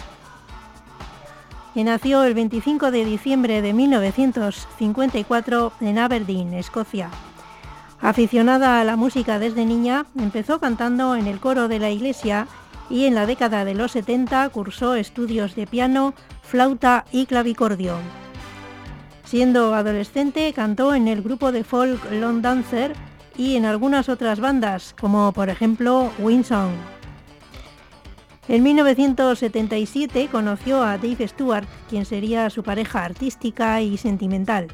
que 1.75 1.85
nació 1.85 2.25
el 2.25 2.35
25 2.35 2.91
de 2.91 3.05
diciembre 3.05 3.63
de 3.63 3.73
1954 3.73 5.73
en 5.81 5.99
Aberdeen, 5.99 6.55
Escocia. 6.55 7.11
Aficionada 8.01 8.81
a 8.81 8.85
la 8.85 8.97
música 8.97 9.39
desde 9.39 9.65
niña, 9.65 10.07
empezó 10.19 10.61
cantando 10.61 11.17
en 11.17 11.27
el 11.27 11.39
coro 11.39 11.69
de 11.69 11.79
la 11.79 11.91
iglesia 11.91 12.47
y 12.91 13.07
en 13.07 13.15
la 13.15 13.27
década 13.27 13.65
de 13.65 13.75
los 13.75 13.93
70 13.93 14.49
cursó 14.51 14.97
estudios 14.97 15.55
de 15.55 15.67
piano, 15.67 16.13
flauta 16.43 17.05
y 17.13 17.27
clavicordio. 17.27 17.97
Siendo 19.25 19.75
adolescente 19.75 20.53
cantó 20.53 20.95
en 20.95 21.09
el 21.09 21.23
grupo 21.23 21.53
de 21.53 21.65
folk 21.65 22.11
Lone 22.11 22.43
Dancer 22.43 22.93
y 23.37 23.57
en 23.57 23.65
algunas 23.65 24.11
otras 24.11 24.41
bandas, 24.41 24.95
como 25.01 25.33
por 25.33 25.49
ejemplo 25.49 26.11
Winsong. 26.19 26.73
En 28.49 28.63
1977 28.65 30.29
conoció 30.31 30.83
a 30.83 30.99
Dave 30.99 31.29
Stewart, 31.29 31.67
quien 31.89 32.05
sería 32.05 32.51
su 32.51 32.63
pareja 32.63 33.05
artística 33.05 33.81
y 33.81 33.97
sentimental. 33.97 34.69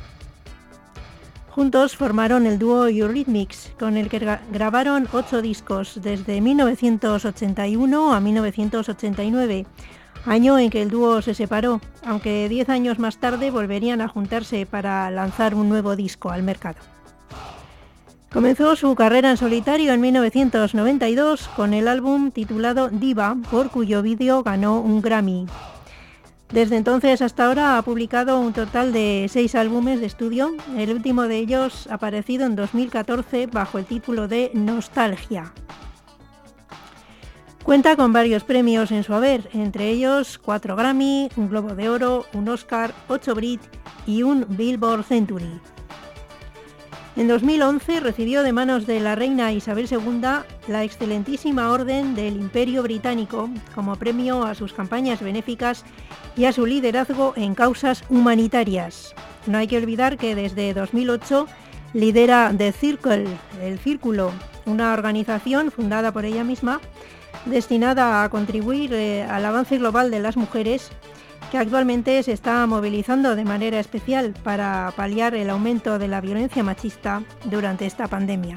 Juntos 1.51 1.97
formaron 1.97 2.47
el 2.47 2.59
dúo 2.59 2.87
Eurythmics, 2.87 3.73
con 3.79 3.97
el 3.97 4.09
que 4.09 4.21
gra- 4.21 4.41
grabaron 4.53 5.09
ocho 5.13 5.43
discos 5.43 5.99
desde 6.03 6.41
1981 6.41 8.15
a 8.15 8.21
1989, 8.21 9.67
año 10.25 10.59
en 10.59 10.71
que 10.71 10.83
el 10.83 10.91
dúo 10.91 11.21
se 11.21 11.35
separó, 11.35 11.81
aunque 12.05 12.49
diez 12.49 12.69
años 12.69 12.99
más 12.99 13.19
tarde 13.19 13.51
volverían 13.51 14.01
a 14.01 14.09
juntarse 14.09 14.67
para 14.67 15.11
lanzar 15.11 15.55
un 15.55 15.69
nuevo 15.69 15.95
disco 15.97 16.31
al 16.31 16.43
mercado. 16.43 16.79
Comenzó 18.33 18.77
su 18.77 18.95
carrera 18.95 19.31
en 19.31 19.39
solitario 19.39 19.95
en 19.95 20.03
1992 20.03 21.49
con 21.57 21.73
el 21.73 21.89
álbum 21.89 22.31
titulado 22.31 22.91
Diva, 22.91 23.39
por 23.51 23.71
cuyo 23.71 24.03
vídeo 24.03 24.43
ganó 24.43 24.81
un 24.81 25.01
Grammy. 25.01 25.47
Desde 26.53 26.77
entonces 26.77 27.23
hasta 27.23 27.47
ahora 27.47 27.79
ha 27.79 27.83
publicado 27.83 28.39
un 28.39 28.53
total 28.53 28.93
de 28.93 29.27
seis 29.31 29.55
álbumes 29.55 30.01
de 30.01 30.07
estudio, 30.07 30.55
el 30.77 30.91
último 30.91 31.23
de 31.23 31.39
ellos 31.39 31.87
aparecido 31.91 32.45
en 32.45 32.55
2014 32.55 33.47
bajo 33.47 33.79
el 33.79 33.87
título 33.87 34.29
de 34.29 34.51
Nostalgia. 34.53 35.55
Cuenta 37.63 37.97
con 37.97 38.13
varios 38.13 38.45
premios 38.45 38.91
en 38.93 39.05
su 39.05 39.15
haber, 39.15 39.49
entre 39.55 39.89
ellos 39.89 40.39
cuatro 40.39 40.77
Grammy, 40.77 41.31
un 41.37 41.49
Globo 41.49 41.75
de 41.75 41.89
Oro, 41.89 42.27
un 42.35 42.49
Oscar, 42.51 42.95
ocho 43.09 43.35
Brit 43.35 43.61
y 44.07 44.23
un 44.23 44.45
Billboard 44.51 45.05
Century. 45.05 45.61
En 47.19 47.27
2011 47.27 47.99
recibió 47.99 48.45
de 48.45 48.53
manos 48.53 48.87
de 48.87 49.01
la 49.01 49.17
reina 49.17 49.51
Isabel 49.51 49.89
II 49.91 50.21
la 50.69 50.85
excelentísima 50.85 51.73
Orden 51.73 52.15
del 52.15 52.37
Imperio 52.37 52.85
Británico 52.85 53.51
como 53.75 53.97
premio 53.97 54.45
a 54.45 54.55
sus 54.55 54.73
campañas 54.73 55.21
benéficas 55.21 55.85
y 56.37 56.45
a 56.45 56.53
su 56.53 56.65
liderazgo 56.65 57.33
en 57.35 57.57
causas 57.57 58.05
humanitarias. 58.09 59.17
No 59.49 59.59
hay 59.59 59.67
que 59.67 59.79
olvidar 59.79 60.17
que 60.17 60.37
desde 60.37 60.73
2008 60.75 61.49
lidera 61.93 62.55
The 62.57 62.71
Circle, 62.71 63.27
el 63.61 63.81
Círculo, 63.81 64.31
una 64.65 64.93
organización 64.93 65.73
fundada 65.73 66.13
por 66.13 66.25
ella 66.25 66.45
misma 66.45 66.81
destinada 67.47 68.23
a 68.23 68.29
contribuir 68.29 68.95
eh, 68.95 69.25
al 69.25 69.45
avance 69.45 69.77
global 69.77 70.13
de 70.13 70.21
las 70.21 70.37
mujeres 70.37 70.93
que 71.51 71.59
actualmente 71.59 72.23
se 72.23 72.33
está 72.33 72.67
movilizando 72.67 73.37
de 73.37 73.45
manera 73.45 73.81
especial 73.81 74.35
para 74.43 74.93
paliar 74.97 75.35
el 75.35 75.51
aumento 75.51 75.99
de 75.99 76.09
la 76.09 76.21
violencia 76.21 76.63
machista 76.63 77.23
durante 77.45 77.87
esta 77.87 78.07
pandemia. 78.07 78.57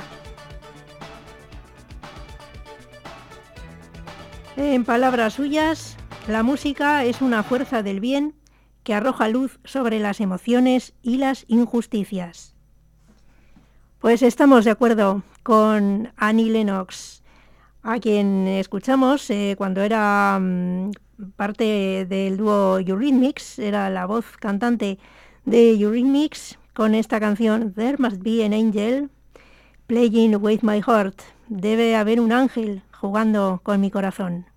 En 4.58 4.84
palabras 4.84 5.34
suyas, 5.34 5.98
la 6.28 6.44
música 6.44 7.04
es 7.06 7.22
una 7.22 7.44
fuerza 7.44 7.82
del 7.82 8.00
bien 8.00 8.36
que 8.84 8.94
arroja 8.94 9.28
luz 9.30 9.60
sobre 9.64 10.00
las 10.00 10.20
emociones 10.20 10.94
y 11.02 11.18
las 11.18 11.46
injusticias. 11.48 12.56
Pues 14.00 14.22
estamos 14.22 14.66
de 14.66 14.72
acuerdo 14.72 15.24
con 15.44 16.12
Annie 16.18 16.50
Lennox, 16.50 17.24
a 17.84 18.00
quien 18.00 18.48
escuchamos 18.48 19.30
eh, 19.30 19.56
cuando 19.58 19.82
era 19.82 20.40
mm, 20.40 20.92
parte 21.36 22.06
del 22.08 22.38
dúo 22.38 22.80
Eurythmics, 22.80 23.60
era 23.60 23.90
la 23.90 24.06
voz 24.06 24.26
cantante 24.38 25.00
de 25.46 25.74
Eurythmics 25.74 26.58
con 26.74 26.96
esta 26.96 27.20
canción 27.20 27.74
There 27.74 27.98
Must 27.98 28.22
Be 28.22 28.46
an 28.46 28.54
Angel 28.54 29.10
Playing 29.88 30.36
with 30.38 30.60
My 30.62 30.82
Heart. 30.82 31.22
Debe 31.48 31.96
haber 31.96 32.20
un 32.20 32.32
ángel 32.32 32.84
jugando 32.92 33.60
con 33.64 33.82
mi 33.82 33.92
corazón. 33.92 34.51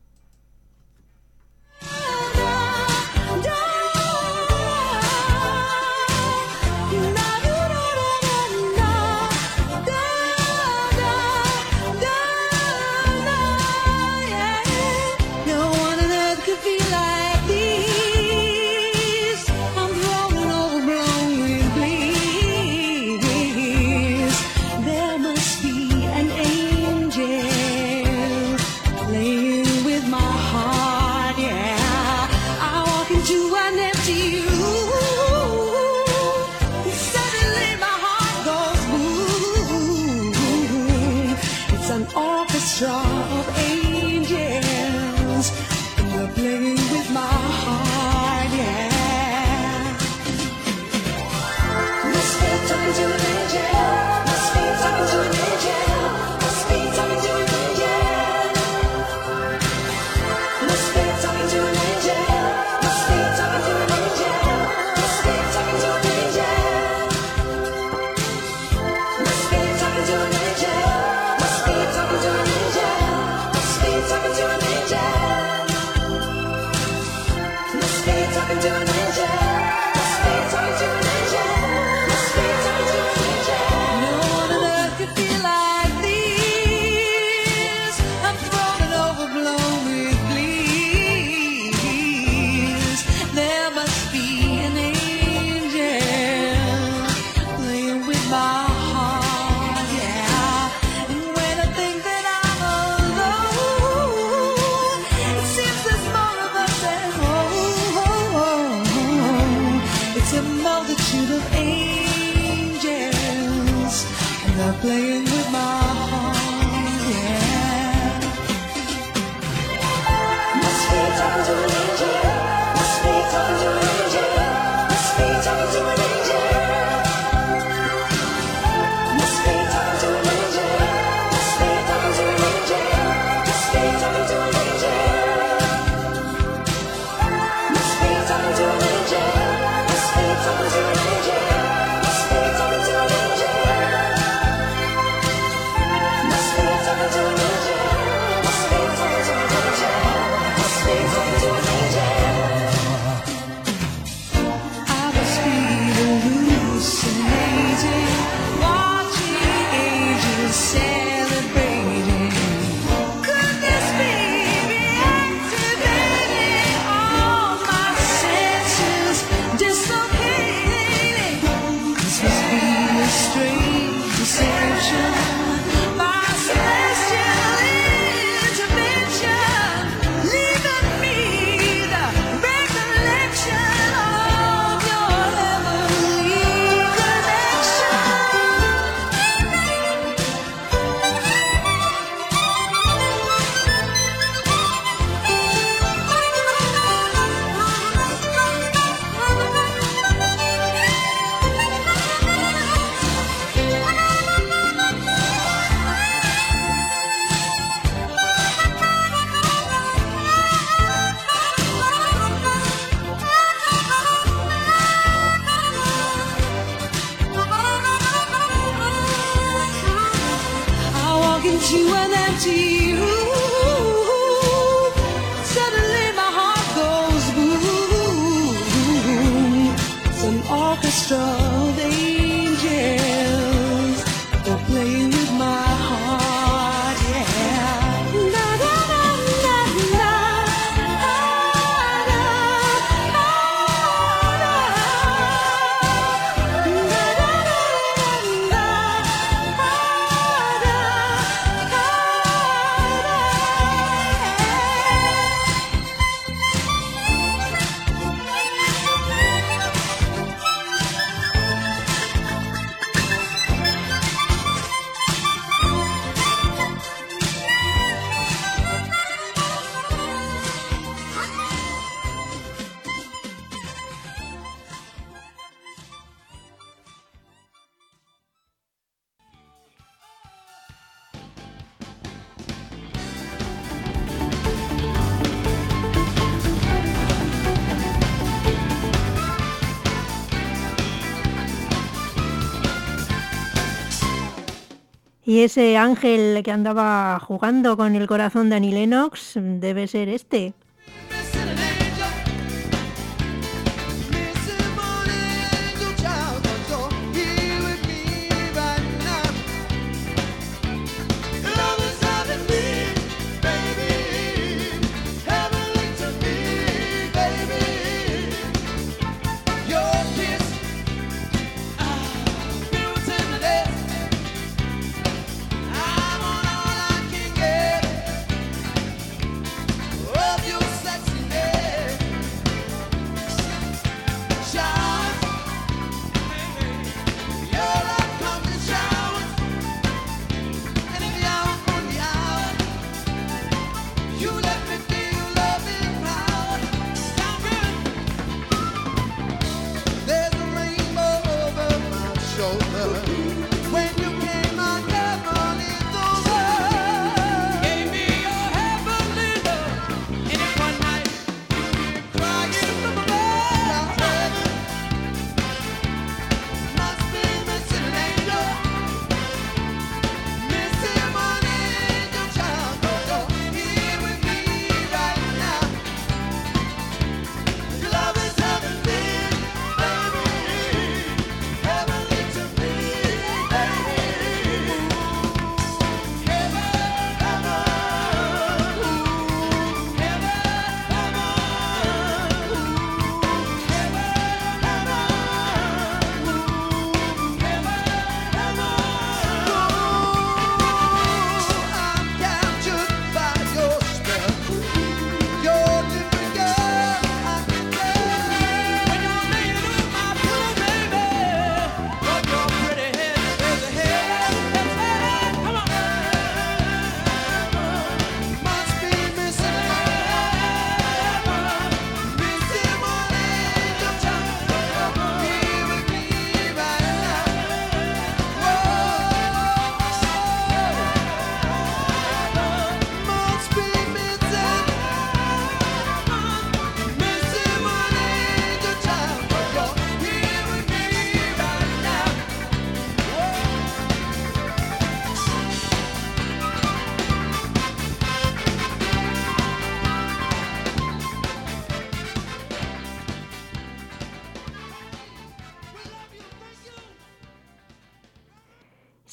ese 295.44 295.76
ángel 295.76 296.42
que 296.42 296.50
andaba 296.50 297.18
jugando 297.20 297.76
con 297.76 297.94
el 297.94 298.06
corazón 298.06 298.50
de 298.50 298.56
Annie 298.56 298.72
Lennox 298.72 299.34
debe 299.36 299.86
ser 299.86 300.08
este. 300.08 300.54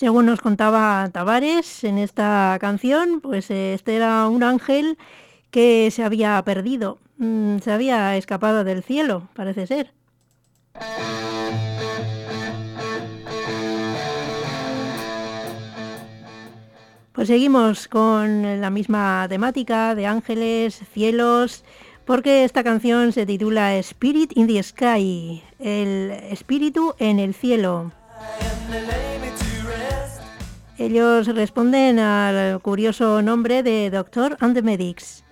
Según 0.01 0.25
nos 0.25 0.41
contaba 0.41 1.07
Tavares 1.13 1.83
en 1.83 1.99
esta 1.99 2.57
canción, 2.59 3.21
pues 3.21 3.51
eh, 3.51 3.75
este 3.75 3.95
era 3.95 4.27
un 4.27 4.41
ángel 4.41 4.97
que 5.51 5.91
se 5.91 6.03
había 6.03 6.41
perdido, 6.43 6.97
mm, 7.17 7.59
se 7.59 7.71
había 7.71 8.17
escapado 8.17 8.63
del 8.63 8.81
cielo, 8.81 9.29
parece 9.35 9.67
ser. 9.67 9.93
Pues 17.11 17.27
seguimos 17.27 17.87
con 17.87 18.59
la 18.59 18.71
misma 18.71 19.27
temática 19.29 19.93
de 19.93 20.07
ángeles, 20.07 20.81
cielos, 20.95 21.63
porque 22.05 22.43
esta 22.43 22.63
canción 22.63 23.11
se 23.11 23.27
titula 23.27 23.75
Spirit 23.75 24.35
in 24.35 24.47
the 24.47 24.63
Sky, 24.63 25.43
el 25.59 26.09
espíritu 26.31 26.95
en 26.97 27.19
el 27.19 27.35
cielo. 27.35 27.91
Ellos 30.81 31.27
responden 31.27 31.99
al 31.99 32.59
curioso 32.59 33.21
nombre 33.21 33.61
de 33.61 33.91
Doctor 33.91 34.35
and 34.39 34.55
the 34.55 34.63
Medics. 34.63 35.23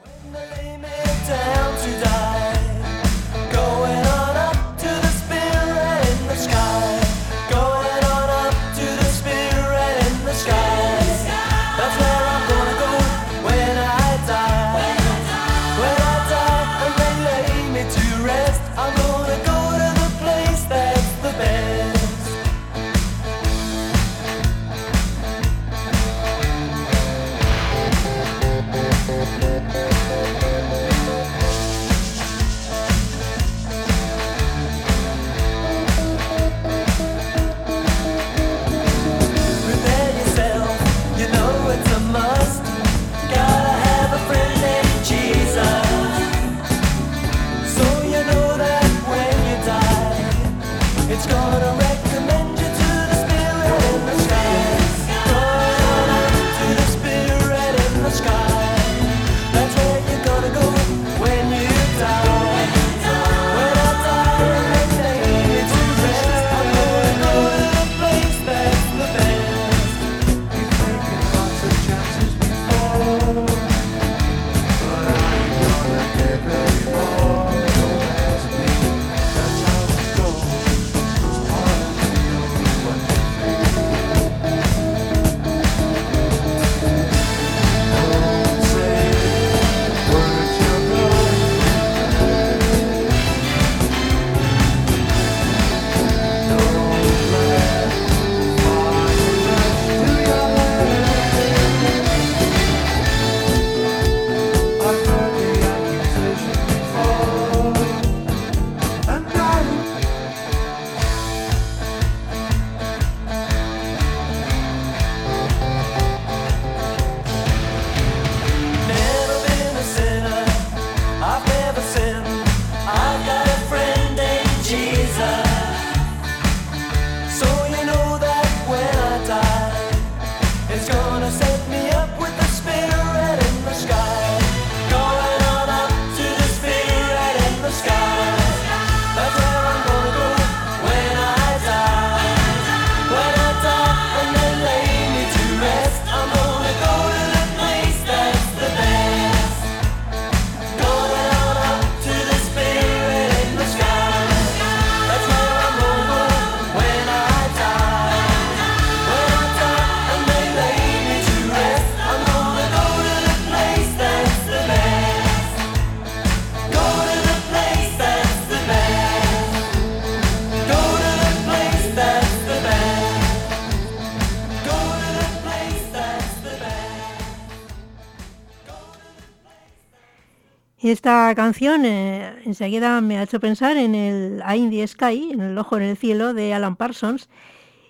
Esta 180.89 181.35
canción 181.35 181.85
eh, 181.85 182.41
enseguida 182.45 182.99
me 182.99 183.19
ha 183.19 183.23
hecho 183.23 183.39
pensar 183.39 183.77
en 183.77 183.93
el 183.93 184.41
A 184.43 184.55
in 184.55 184.71
the 184.71 184.87
Sky, 184.87 185.33
en 185.33 185.39
el 185.39 185.55
ojo 185.55 185.77
en 185.77 185.83
el 185.83 185.95
cielo 185.95 186.33
de 186.33 186.51
Alan 186.51 186.75
Parsons, 186.75 187.29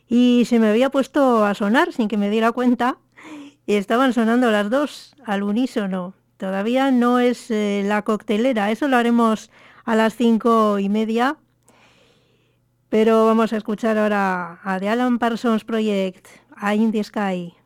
y 0.10 0.44
se 0.48 0.60
me 0.60 0.68
había 0.68 0.90
puesto 0.90 1.46
a 1.46 1.54
sonar 1.54 1.94
sin 1.94 2.10
que 2.10 2.18
me 2.18 2.30
diera 2.30 2.52
cuenta, 2.52 2.98
y 3.66 3.76
estaban 3.76 4.12
sonando 4.12 4.52
las 4.52 4.70
dos 4.70 5.16
al 5.26 5.44
unísono. 5.44 6.14
Todavía 6.36 6.92
no 6.92 7.20
es 7.20 7.50
eh, 7.52 7.84
la 7.86 8.02
coctelera, 8.02 8.70
eso 8.70 8.90
lo 8.90 8.98
haremos 8.98 9.50
a 9.86 9.96
las 9.96 10.18
cinco 10.18 10.78
y 10.78 10.90
media, 10.90 11.38
pero 12.90 13.26
vamos 13.26 13.54
a 13.54 13.58
escuchar 13.58 13.98
ahora 13.98 14.60
a 14.62 14.78
The 14.78 14.90
Alan 14.90 15.20
Parsons 15.20 15.64
Project, 15.64 16.28
A 16.54 16.76
in 16.76 16.92
the 16.92 17.02
Sky. 17.02 17.59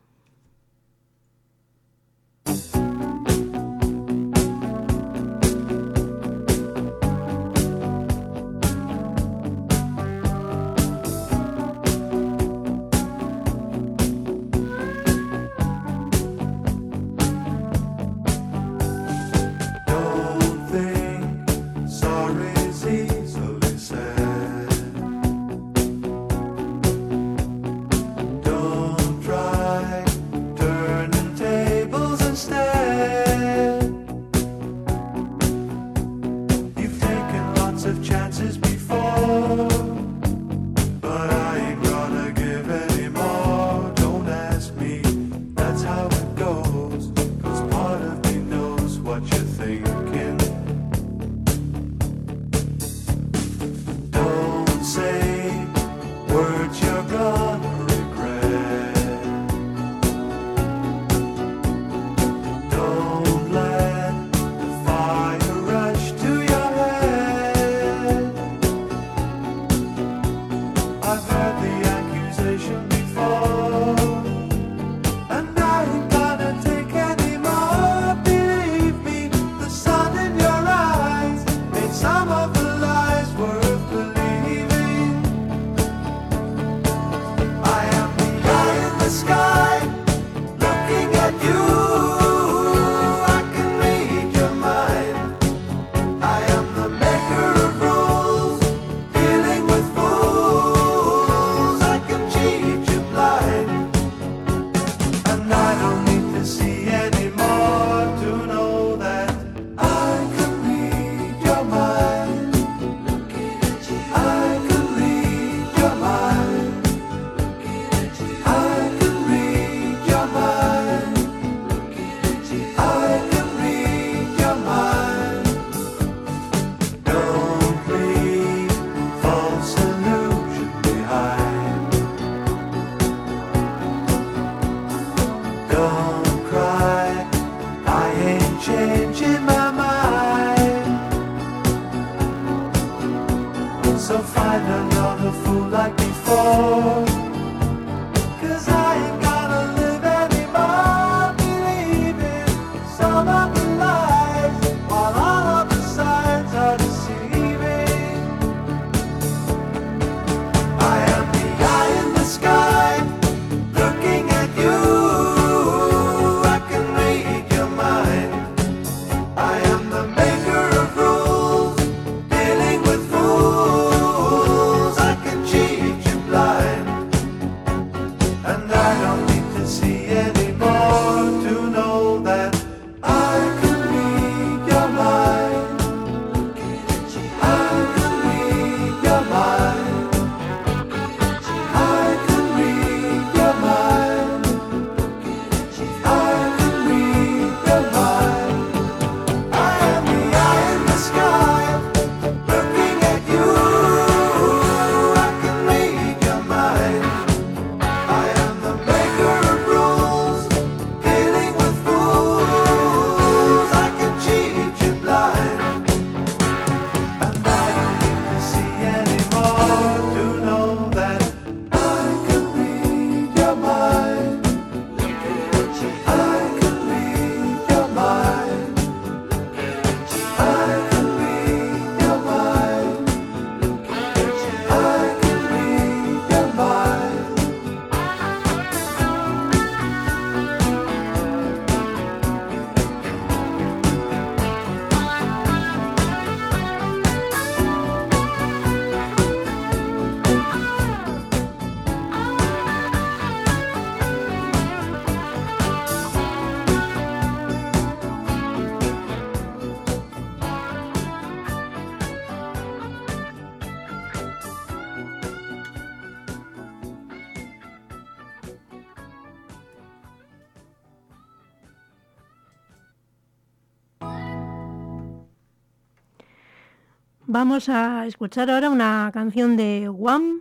Vamos 277.46 277.68
a 277.68 278.06
escuchar 278.06 278.50
ahora 278.50 278.70
una 278.70 279.10
canción 279.12 279.54
de 279.58 279.90
Wham 279.90 280.40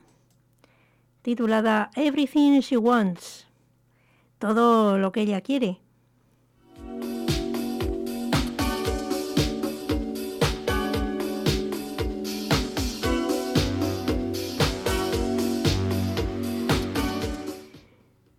titulada 1.22 1.92
Everything 1.98 2.62
She 2.62 2.78
Wants, 2.78 3.46
todo 4.40 4.98
lo 4.98 5.12
que 5.12 5.20
ella 5.20 5.42
quiere. 5.42 5.82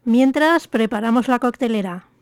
Mientras 0.07 0.69
preparamos 0.69 1.29
la 1.29 1.39
coctelera. 1.39 2.14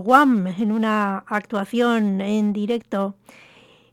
Guam 0.00 0.46
en 0.46 0.72
una 0.72 1.18
actuación 1.26 2.20
en 2.20 2.52
directo. 2.52 3.14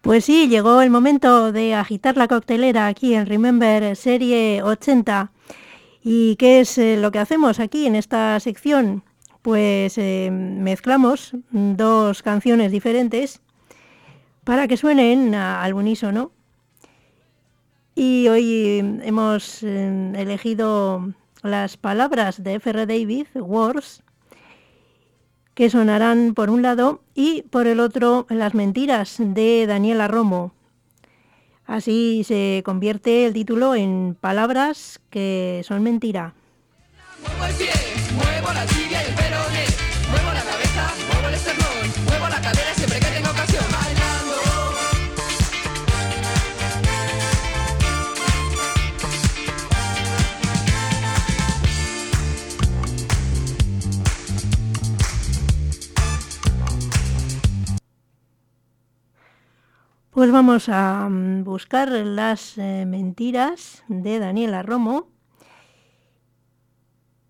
Pues 0.09 0.25
sí, 0.25 0.49
llegó 0.49 0.81
el 0.81 0.89
momento 0.89 1.53
de 1.53 1.75
agitar 1.75 2.17
la 2.17 2.29
coctelera 2.29 2.87
aquí 2.87 3.13
en 3.13 3.27
Remember 3.27 3.95
Serie 3.95 4.63
80. 4.63 5.31
¿Y 6.03 6.37
qué 6.37 6.61
es 6.61 6.79
eh, 6.79 6.97
lo 6.97 7.13
que 7.13 7.19
hacemos 7.19 7.61
aquí 7.61 7.87
en 7.87 7.95
esta 7.95 8.41
sección? 8.41 9.05
Pues 9.43 9.99
eh, 9.99 10.31
mezclamos 10.33 11.33
dos 11.51 12.23
canciones 12.23 12.73
diferentes 12.73 13.43
para 14.45 14.67
que 14.67 14.79
suenen 14.79 15.35
al 15.35 15.75
unísono. 15.75 16.33
Y 17.95 18.29
hoy 18.29 18.79
hemos 19.03 19.63
eh, 19.63 20.13
elegido 20.17 21.13
las 21.43 21.77
palabras 21.77 22.43
de 22.43 22.55
F.R. 22.55 22.87
David, 22.87 23.27
Words, 23.35 24.03
que 25.59 25.71
sonarán 25.71 26.35
por 26.35 26.51
un 26.51 26.63
lado 26.63 27.01
y 27.17 27.43
por 27.43 27.67
el 27.67 27.81
otro 27.81 28.29
las 28.31 28.55
mentiras 28.55 29.17
de 29.19 29.67
Daniela 29.67 30.07
Romo. 30.07 30.53
Así 31.67 32.23
se 32.23 32.63
convierte 32.65 33.27
el 33.27 33.33
título 33.33 33.75
en 33.75 34.17
palabras 34.21 35.01
que 35.11 35.63
son 35.67 35.83
mentira. 35.83 36.33
Pues 60.19 60.33
vamos 60.33 60.69
a 60.69 61.09
mm, 61.09 61.45
buscar 61.45 61.91
las 61.91 62.59
eh, 62.59 62.85
mentiras 62.89 63.85
de 63.87 64.19
Daniela 64.19 64.65
Romo 64.65 65.13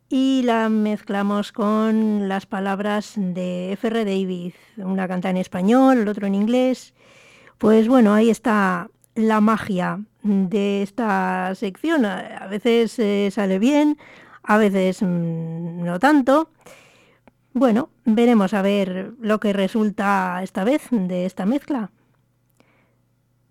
y 0.08 0.40
la 0.46 0.70
mezclamos 0.70 1.52
con 1.52 2.30
las 2.30 2.46
palabras 2.46 3.12
de 3.14 3.72
F.R. 3.72 4.06
David. 4.06 4.54
Una 4.78 5.06
canta 5.06 5.28
en 5.28 5.36
español, 5.36 5.98
el 5.98 6.08
otro 6.08 6.26
en 6.26 6.34
inglés. 6.34 6.94
Pues 7.58 7.88
bueno, 7.88 8.14
ahí 8.14 8.30
está 8.30 8.88
la 9.14 9.42
magia 9.42 10.00
de 10.22 10.80
esta 10.82 11.54
sección. 11.56 12.06
A 12.06 12.46
veces 12.46 12.98
eh, 12.98 13.28
sale 13.30 13.58
bien, 13.58 13.98
a 14.42 14.56
veces 14.56 15.02
mm, 15.02 15.84
no 15.84 15.98
tanto. 15.98 16.52
Bueno, 17.52 17.90
veremos 18.06 18.54
a 18.54 18.62
ver 18.62 19.12
lo 19.20 19.40
que 19.40 19.52
resulta 19.52 20.40
esta 20.42 20.64
vez 20.64 20.88
de 20.90 21.26
esta 21.26 21.44
mezcla. 21.44 21.90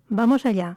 Vamos 0.08 0.46
allá. 0.46 0.76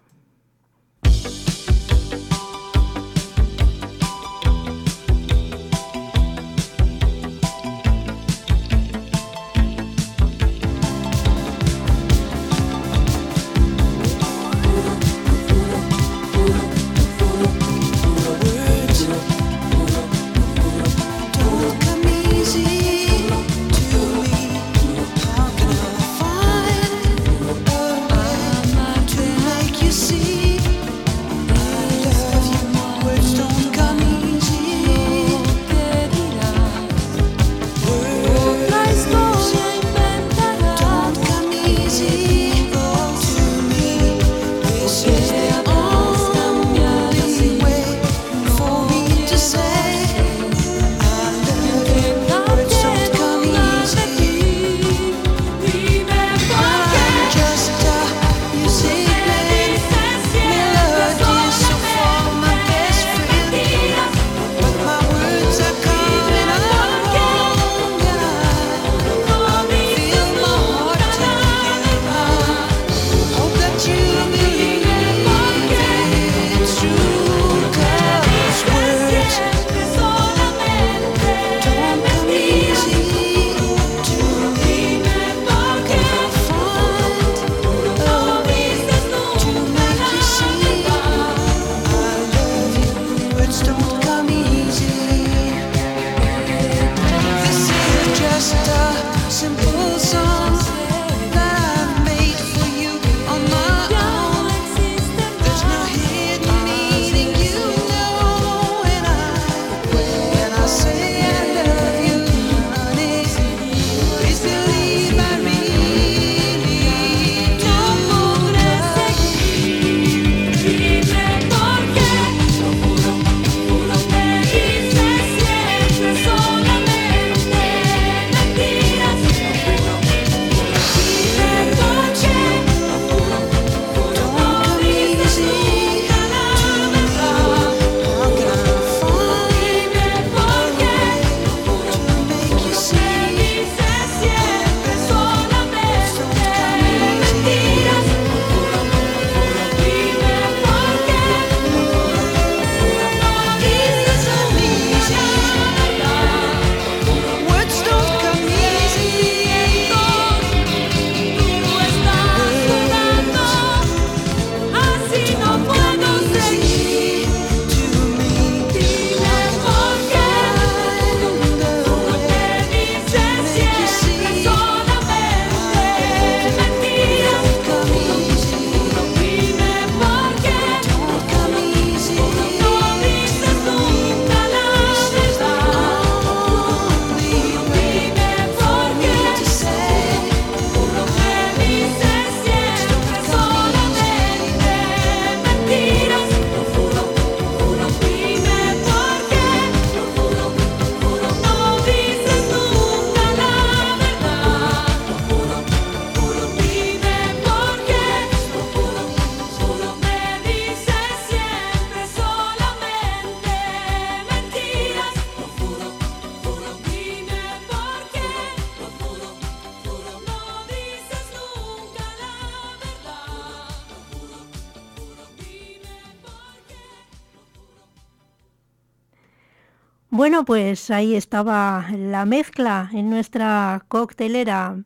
Pues 230.46 230.90
ahí 230.90 231.16
estaba 231.16 231.86
la 231.96 232.26
mezcla 232.26 232.90
en 232.94 233.10
nuestra 233.10 233.84
coctelera. 233.88 234.78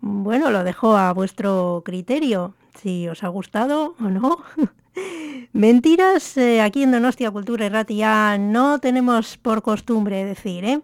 Bueno, 0.00 0.50
lo 0.50 0.62
dejo 0.62 0.96
a 0.96 1.12
vuestro 1.12 1.82
criterio, 1.84 2.54
si 2.80 3.08
os 3.08 3.24
ha 3.24 3.28
gustado 3.28 3.96
o 3.98 4.04
no. 4.04 4.38
Mentiras, 5.52 6.36
eh, 6.36 6.60
aquí 6.60 6.84
en 6.84 6.92
Donostia 6.92 7.30
Cultura 7.30 7.66
y 7.66 7.68
Ratia 7.70 8.38
no 8.38 8.78
tenemos 8.78 9.36
por 9.36 9.62
costumbre 9.62 10.24
decir, 10.24 10.64
¿eh? 10.64 10.80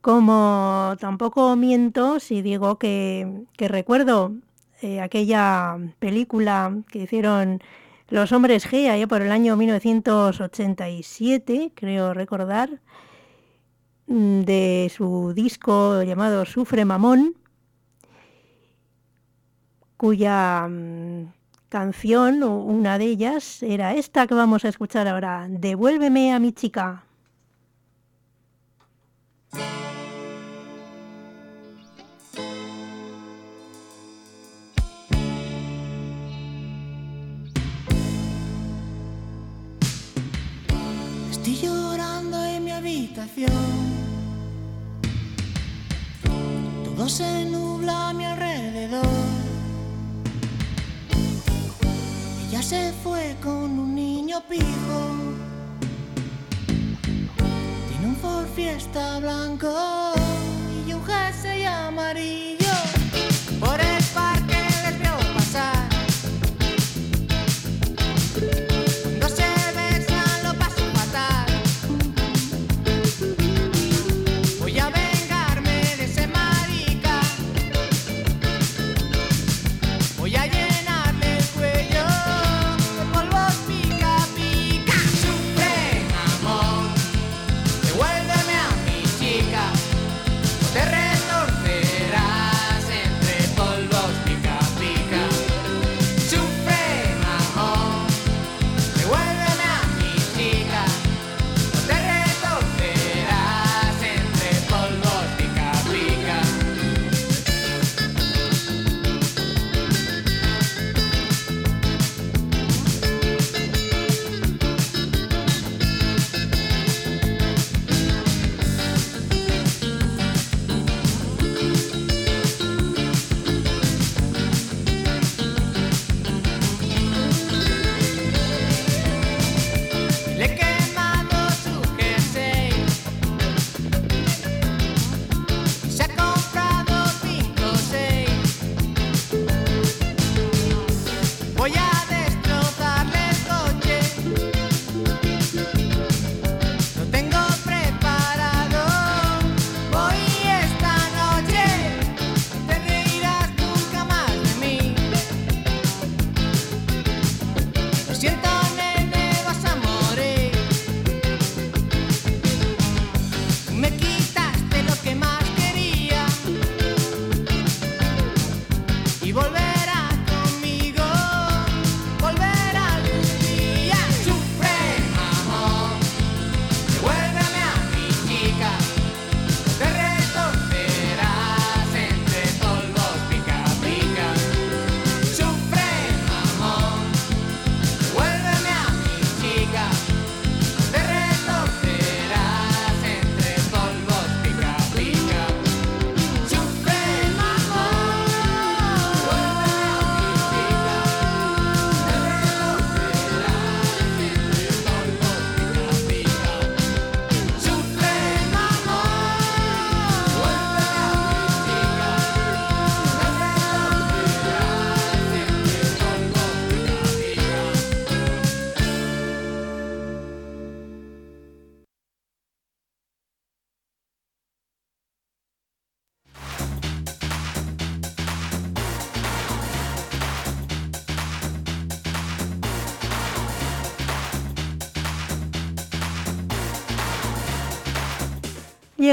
Como 0.00 0.94
tampoco 1.00 1.56
miento 1.56 2.20
si 2.20 2.40
digo 2.40 2.78
que, 2.78 3.46
que 3.56 3.68
recuerdo 3.68 4.32
eh, 4.80 5.00
aquella 5.00 5.76
película 5.98 6.76
que 6.88 7.00
hicieron 7.00 7.62
los 8.08 8.32
hombres 8.32 8.66
G 8.70 8.90
allá 8.90 9.06
por 9.06 9.22
el 9.22 9.32
año 9.32 9.56
1987, 9.56 11.72
creo 11.74 12.14
recordar, 12.14 12.80
mm, 14.06 14.40
de 14.42 14.92
su 14.94 15.32
disco 15.34 16.02
llamado 16.02 16.44
Sufre 16.44 16.84
Mamón, 16.84 17.36
cuya 19.96 20.66
mm, 20.68 21.32
canción, 21.68 22.42
una 22.42 22.98
de 22.98 23.06
ellas, 23.06 23.62
era 23.62 23.94
esta 23.94 24.26
que 24.26 24.34
vamos 24.34 24.64
a 24.64 24.68
escuchar 24.68 25.08
ahora, 25.08 25.46
Devuélveme 25.48 26.32
a 26.32 26.38
mi 26.38 26.52
chica. 26.52 27.04
Todo 46.84 47.08
se 47.08 47.44
nubla 47.46 48.10
a 48.10 48.12
mi 48.12 48.24
alrededor. 48.24 49.04
Ella 52.48 52.62
se 52.62 52.92
fue 53.02 53.36
con 53.42 53.76
un 53.76 53.94
niño 53.96 54.40
pijo. 54.48 55.00
Tiene 57.88 58.06
un 58.06 58.16
Ford 58.16 58.46
Fiesta 58.54 59.18
blanco 59.18 60.12
y 60.86 60.92
un 60.92 61.04
jersey 61.04 61.64
amarillo. 61.64 62.74
Por 63.58 63.80
el 63.80 64.03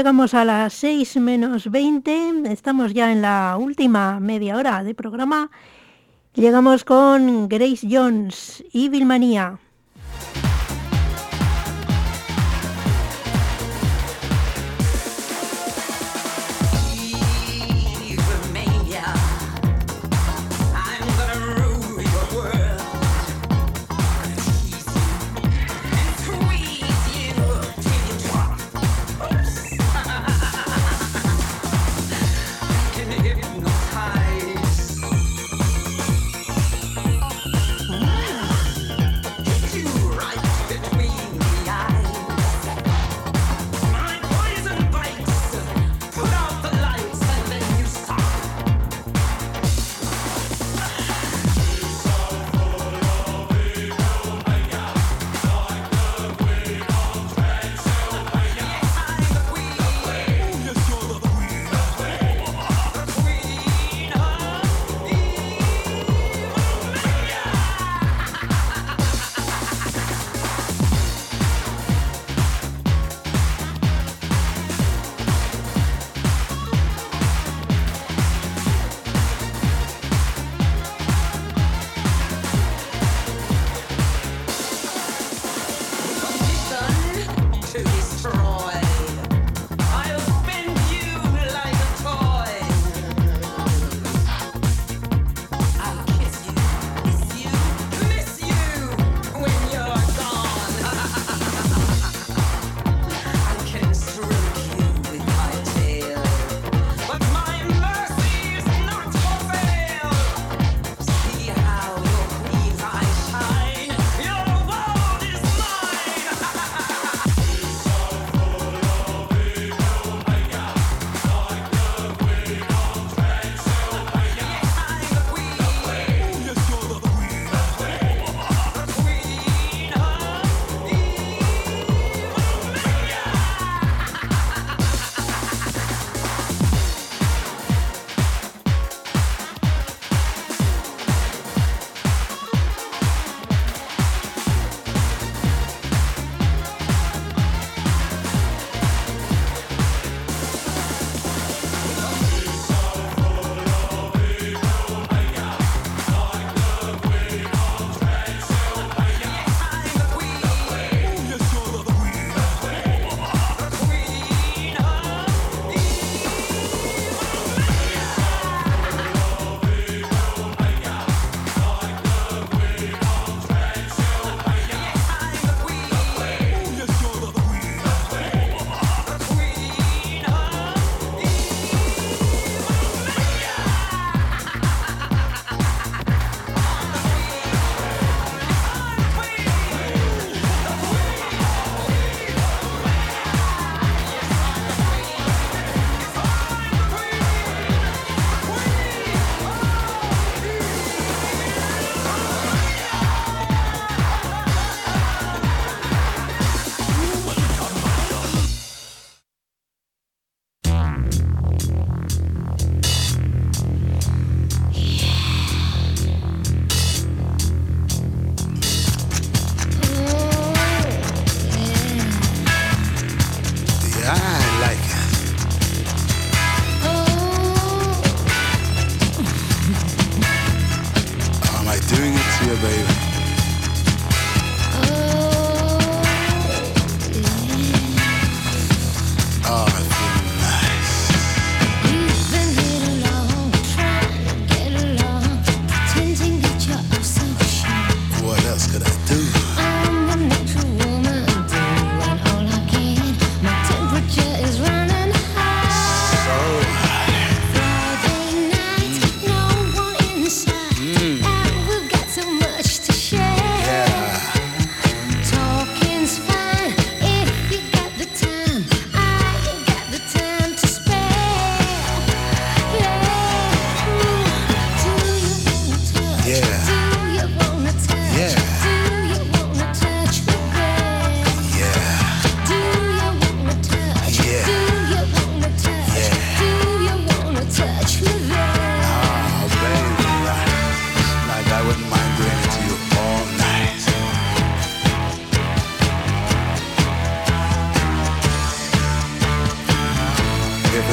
Llegamos 0.02 0.34
a 0.34 0.44
las 0.44 0.72
6 0.72 1.18
menos 1.18 1.70
20, 1.70 2.52
estamos 2.52 2.92
ya 2.92 3.12
en 3.12 3.22
la 3.22 3.56
última 3.56 4.18
media 4.18 4.56
hora 4.56 4.82
de 4.82 4.96
programa. 4.96 5.48
Llegamos 6.34 6.82
con 6.82 7.48
Grace 7.48 7.86
Jones 7.88 8.64
y 8.72 8.88
Vilmanía. 8.88 9.60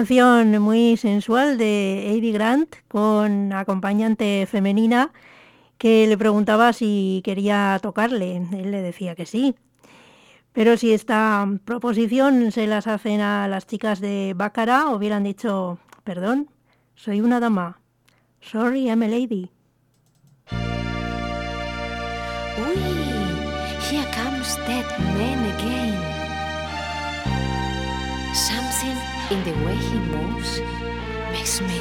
canción 0.00 0.58
muy 0.62 0.96
sensual 0.96 1.58
de 1.58 2.16
Eddie 2.16 2.32
Grant 2.32 2.74
con 2.88 3.52
acompañante 3.52 4.46
femenina 4.50 5.12
que 5.76 6.06
le 6.06 6.16
preguntaba 6.16 6.72
si 6.72 7.20
quería 7.22 7.78
tocarle. 7.82 8.36
Él 8.36 8.70
le 8.70 8.80
decía 8.80 9.14
que 9.14 9.26
sí. 9.26 9.54
Pero 10.54 10.78
si 10.78 10.94
esta 10.94 11.46
proposición 11.66 12.50
se 12.50 12.66
las 12.66 12.86
hacen 12.86 13.20
a 13.20 13.46
las 13.46 13.66
chicas 13.66 14.00
de 14.00 14.32
Bácara, 14.34 14.88
hubieran 14.88 15.22
dicho, 15.22 15.78
perdón, 16.02 16.48
soy 16.94 17.20
una 17.20 17.38
dama. 17.38 17.78
Sorry, 18.40 18.86
I'm 18.86 19.02
a 19.02 19.06
lady. 19.06 19.50
in 29.30 29.44
the 29.44 29.52
way 29.64 29.74
he 29.76 29.98
moves 29.98 30.60
makes 31.30 31.60
me 31.60 31.79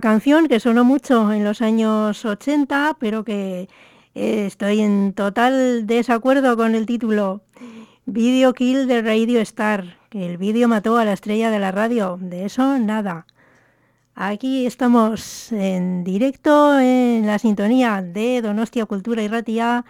Canción 0.00 0.46
que 0.48 0.60
sonó 0.60 0.84
mucho 0.84 1.32
en 1.32 1.42
los 1.42 1.62
años 1.62 2.24
80, 2.24 2.96
pero 3.00 3.24
que 3.24 3.68
eh, 4.14 4.46
estoy 4.46 4.80
en 4.80 5.14
total 5.14 5.86
desacuerdo 5.86 6.56
con 6.56 6.74
el 6.74 6.86
título. 6.86 7.42
Video 8.04 8.52
Kill 8.52 8.86
de 8.86 9.00
Radio 9.00 9.40
Star, 9.40 9.98
que 10.10 10.26
el 10.26 10.36
vídeo 10.38 10.68
mató 10.68 10.98
a 10.98 11.04
la 11.04 11.12
estrella 11.12 11.50
de 11.50 11.58
la 11.58 11.72
radio. 11.72 12.18
De 12.20 12.44
eso 12.44 12.78
nada. 12.78 13.26
Aquí 14.14 14.66
estamos 14.66 15.50
en 15.52 16.04
directo 16.04 16.78
en 16.78 17.26
la 17.26 17.38
sintonía 17.38 18.02
de 18.02 18.42
Donostia 18.42 18.86
Cultura 18.86 19.22
y 19.22 19.28
Ratia, 19.28 19.84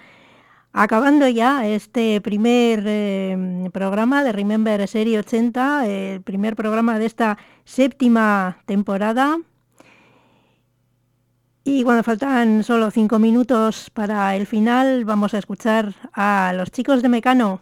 acabando 0.73 1.27
ya 1.29 1.67
este 1.67 2.21
primer 2.21 2.85
eh, 2.87 3.71
programa 3.73 4.23
de 4.23 4.33
Remember 4.33 4.87
Serie 4.87 5.19
80, 5.19 5.87
el 5.87 6.23
primer 6.23 6.55
programa 6.55 6.99
de 6.99 7.07
esta 7.07 7.39
séptima 7.65 8.59
temporada. 8.67 9.39
Y 11.69 11.83
cuando 11.83 12.05
faltan 12.05 12.63
solo 12.63 12.93
cinco 12.93 13.19
minutos 13.19 13.91
para 13.91 14.37
el 14.37 14.47
final, 14.47 15.05
vamos 15.05 15.35
a 15.35 15.39
escuchar 15.39 15.95
a 16.13 16.53
los 16.57 16.71
chicos 16.71 17.03
de 17.03 17.09
Mecano. 17.09 17.61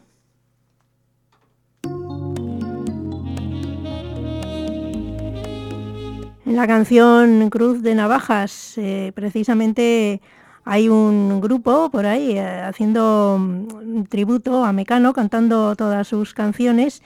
En 6.45 6.55
la 6.55 6.67
canción 6.67 7.49
Cruz 7.49 7.81
de 7.81 7.95
Navajas, 7.95 8.77
eh, 8.77 9.13
precisamente 9.15 10.21
hay 10.67 10.91
un 10.91 11.41
grupo 11.41 11.89
por 11.91 12.05
ahí 12.05 12.33
eh, 12.37 12.61
haciendo 12.61 13.37
un 13.37 14.07
tributo 14.11 14.67
a 14.67 14.75
Mecano, 14.75 15.15
cantando 15.15 15.75
todas 15.77 16.07
sus 16.07 16.35
canciones 16.35 17.03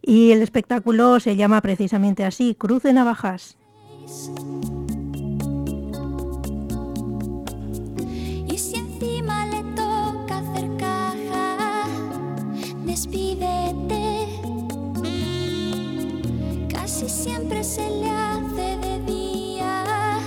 y 0.00 0.30
el 0.30 0.42
espectáculo 0.42 1.18
se 1.18 1.34
llama 1.34 1.60
precisamente 1.60 2.24
así, 2.24 2.54
Cruz 2.54 2.84
de 2.84 2.92
Navajas. 2.92 3.56
Se 17.66 17.90
le 17.90 18.08
hace 18.08 18.78
de 18.78 19.00
día, 19.00 20.20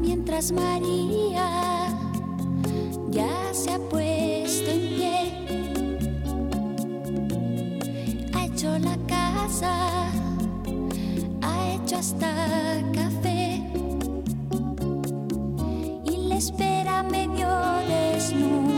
mientras 0.00 0.50
María 0.50 1.88
ya 3.10 3.52
se 3.52 3.72
ha 3.72 3.78
puesto 3.78 4.70
en 4.70 4.80
pie. 4.96 5.18
Ha 8.32 8.46
hecho 8.46 8.78
la 8.78 8.96
casa, 9.06 10.10
ha 11.42 11.74
hecho 11.74 11.96
hasta 11.98 12.32
café 12.94 13.62
y 16.06 16.16
le 16.28 16.36
espera 16.36 17.02
medio 17.02 17.48
desnuda. 17.86 18.71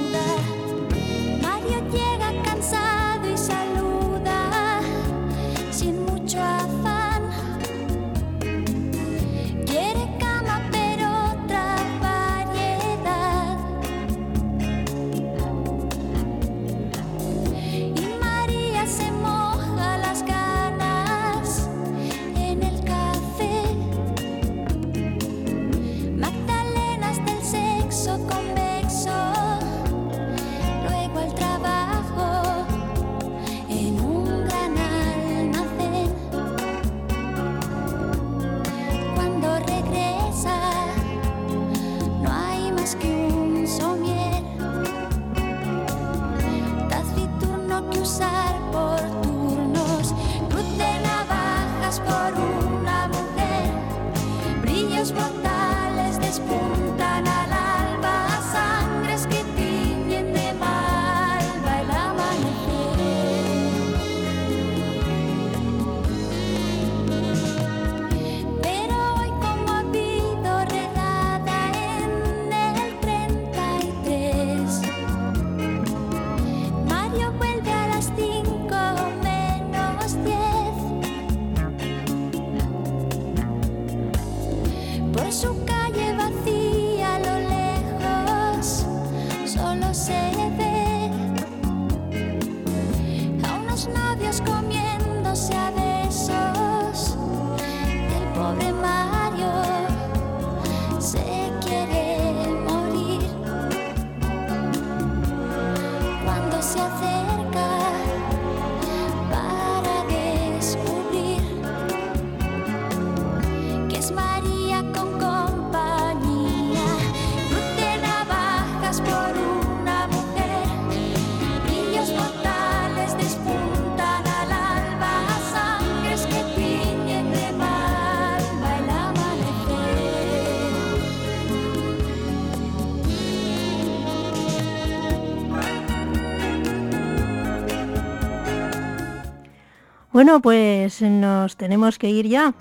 Bueno, 140.25 140.41
pues 140.41 141.03
nos 141.03 141.55
tenemos 141.59 141.99
que 141.99 142.09
ir 142.09 142.27
ya. 142.27 142.55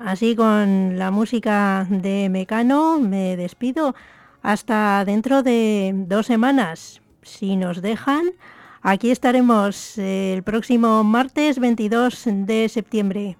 Así 0.00 0.34
con 0.34 0.98
la 0.98 1.12
música 1.12 1.86
de 1.88 2.28
Mecano 2.28 2.98
me 2.98 3.36
despido 3.36 3.94
hasta 4.42 5.04
dentro 5.04 5.44
de 5.44 5.92
dos 5.94 6.26
semanas. 6.26 7.00
Si 7.22 7.54
nos 7.54 7.82
dejan, 7.82 8.32
aquí 8.82 9.12
estaremos 9.12 9.96
el 9.96 10.42
próximo 10.42 11.04
martes 11.04 11.60
22 11.60 12.24
de 12.26 12.68
septiembre. 12.68 13.36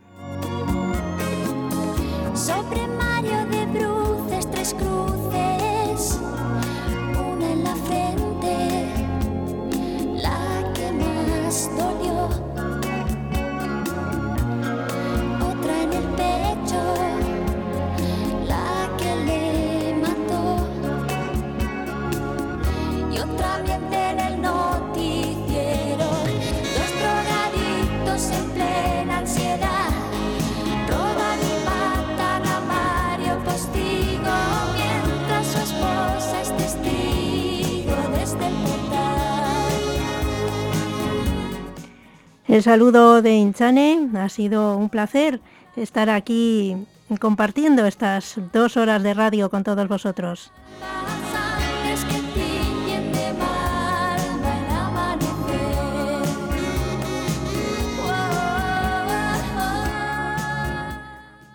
El 42.50 42.64
saludo 42.64 43.22
de 43.22 43.34
Inchane, 43.34 44.10
ha 44.18 44.28
sido 44.28 44.76
un 44.76 44.88
placer 44.88 45.40
estar 45.76 46.10
aquí 46.10 46.76
compartiendo 47.20 47.86
estas 47.86 48.40
dos 48.52 48.76
horas 48.76 49.04
de 49.04 49.14
radio 49.14 49.50
con 49.50 49.62
todos 49.62 49.86
vosotros. 49.86 50.50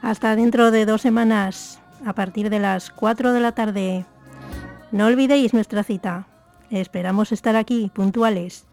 Hasta 0.02 0.38
dentro 0.38 0.72
de 0.72 0.86
dos 0.86 1.02
semanas, 1.02 1.82
a 2.06 2.14
partir 2.14 2.50
de 2.50 2.60
las 2.60 2.90
4 2.90 3.34
de 3.34 3.40
la 3.42 3.52
tarde. 3.52 4.06
No 4.94 5.08
olvidéis 5.08 5.54
nuestra 5.54 5.84
cita. 5.84 6.30
Esperamos 6.70 7.34
estar 7.34 7.58
aquí, 7.58 7.92
puntuales. 7.94 8.66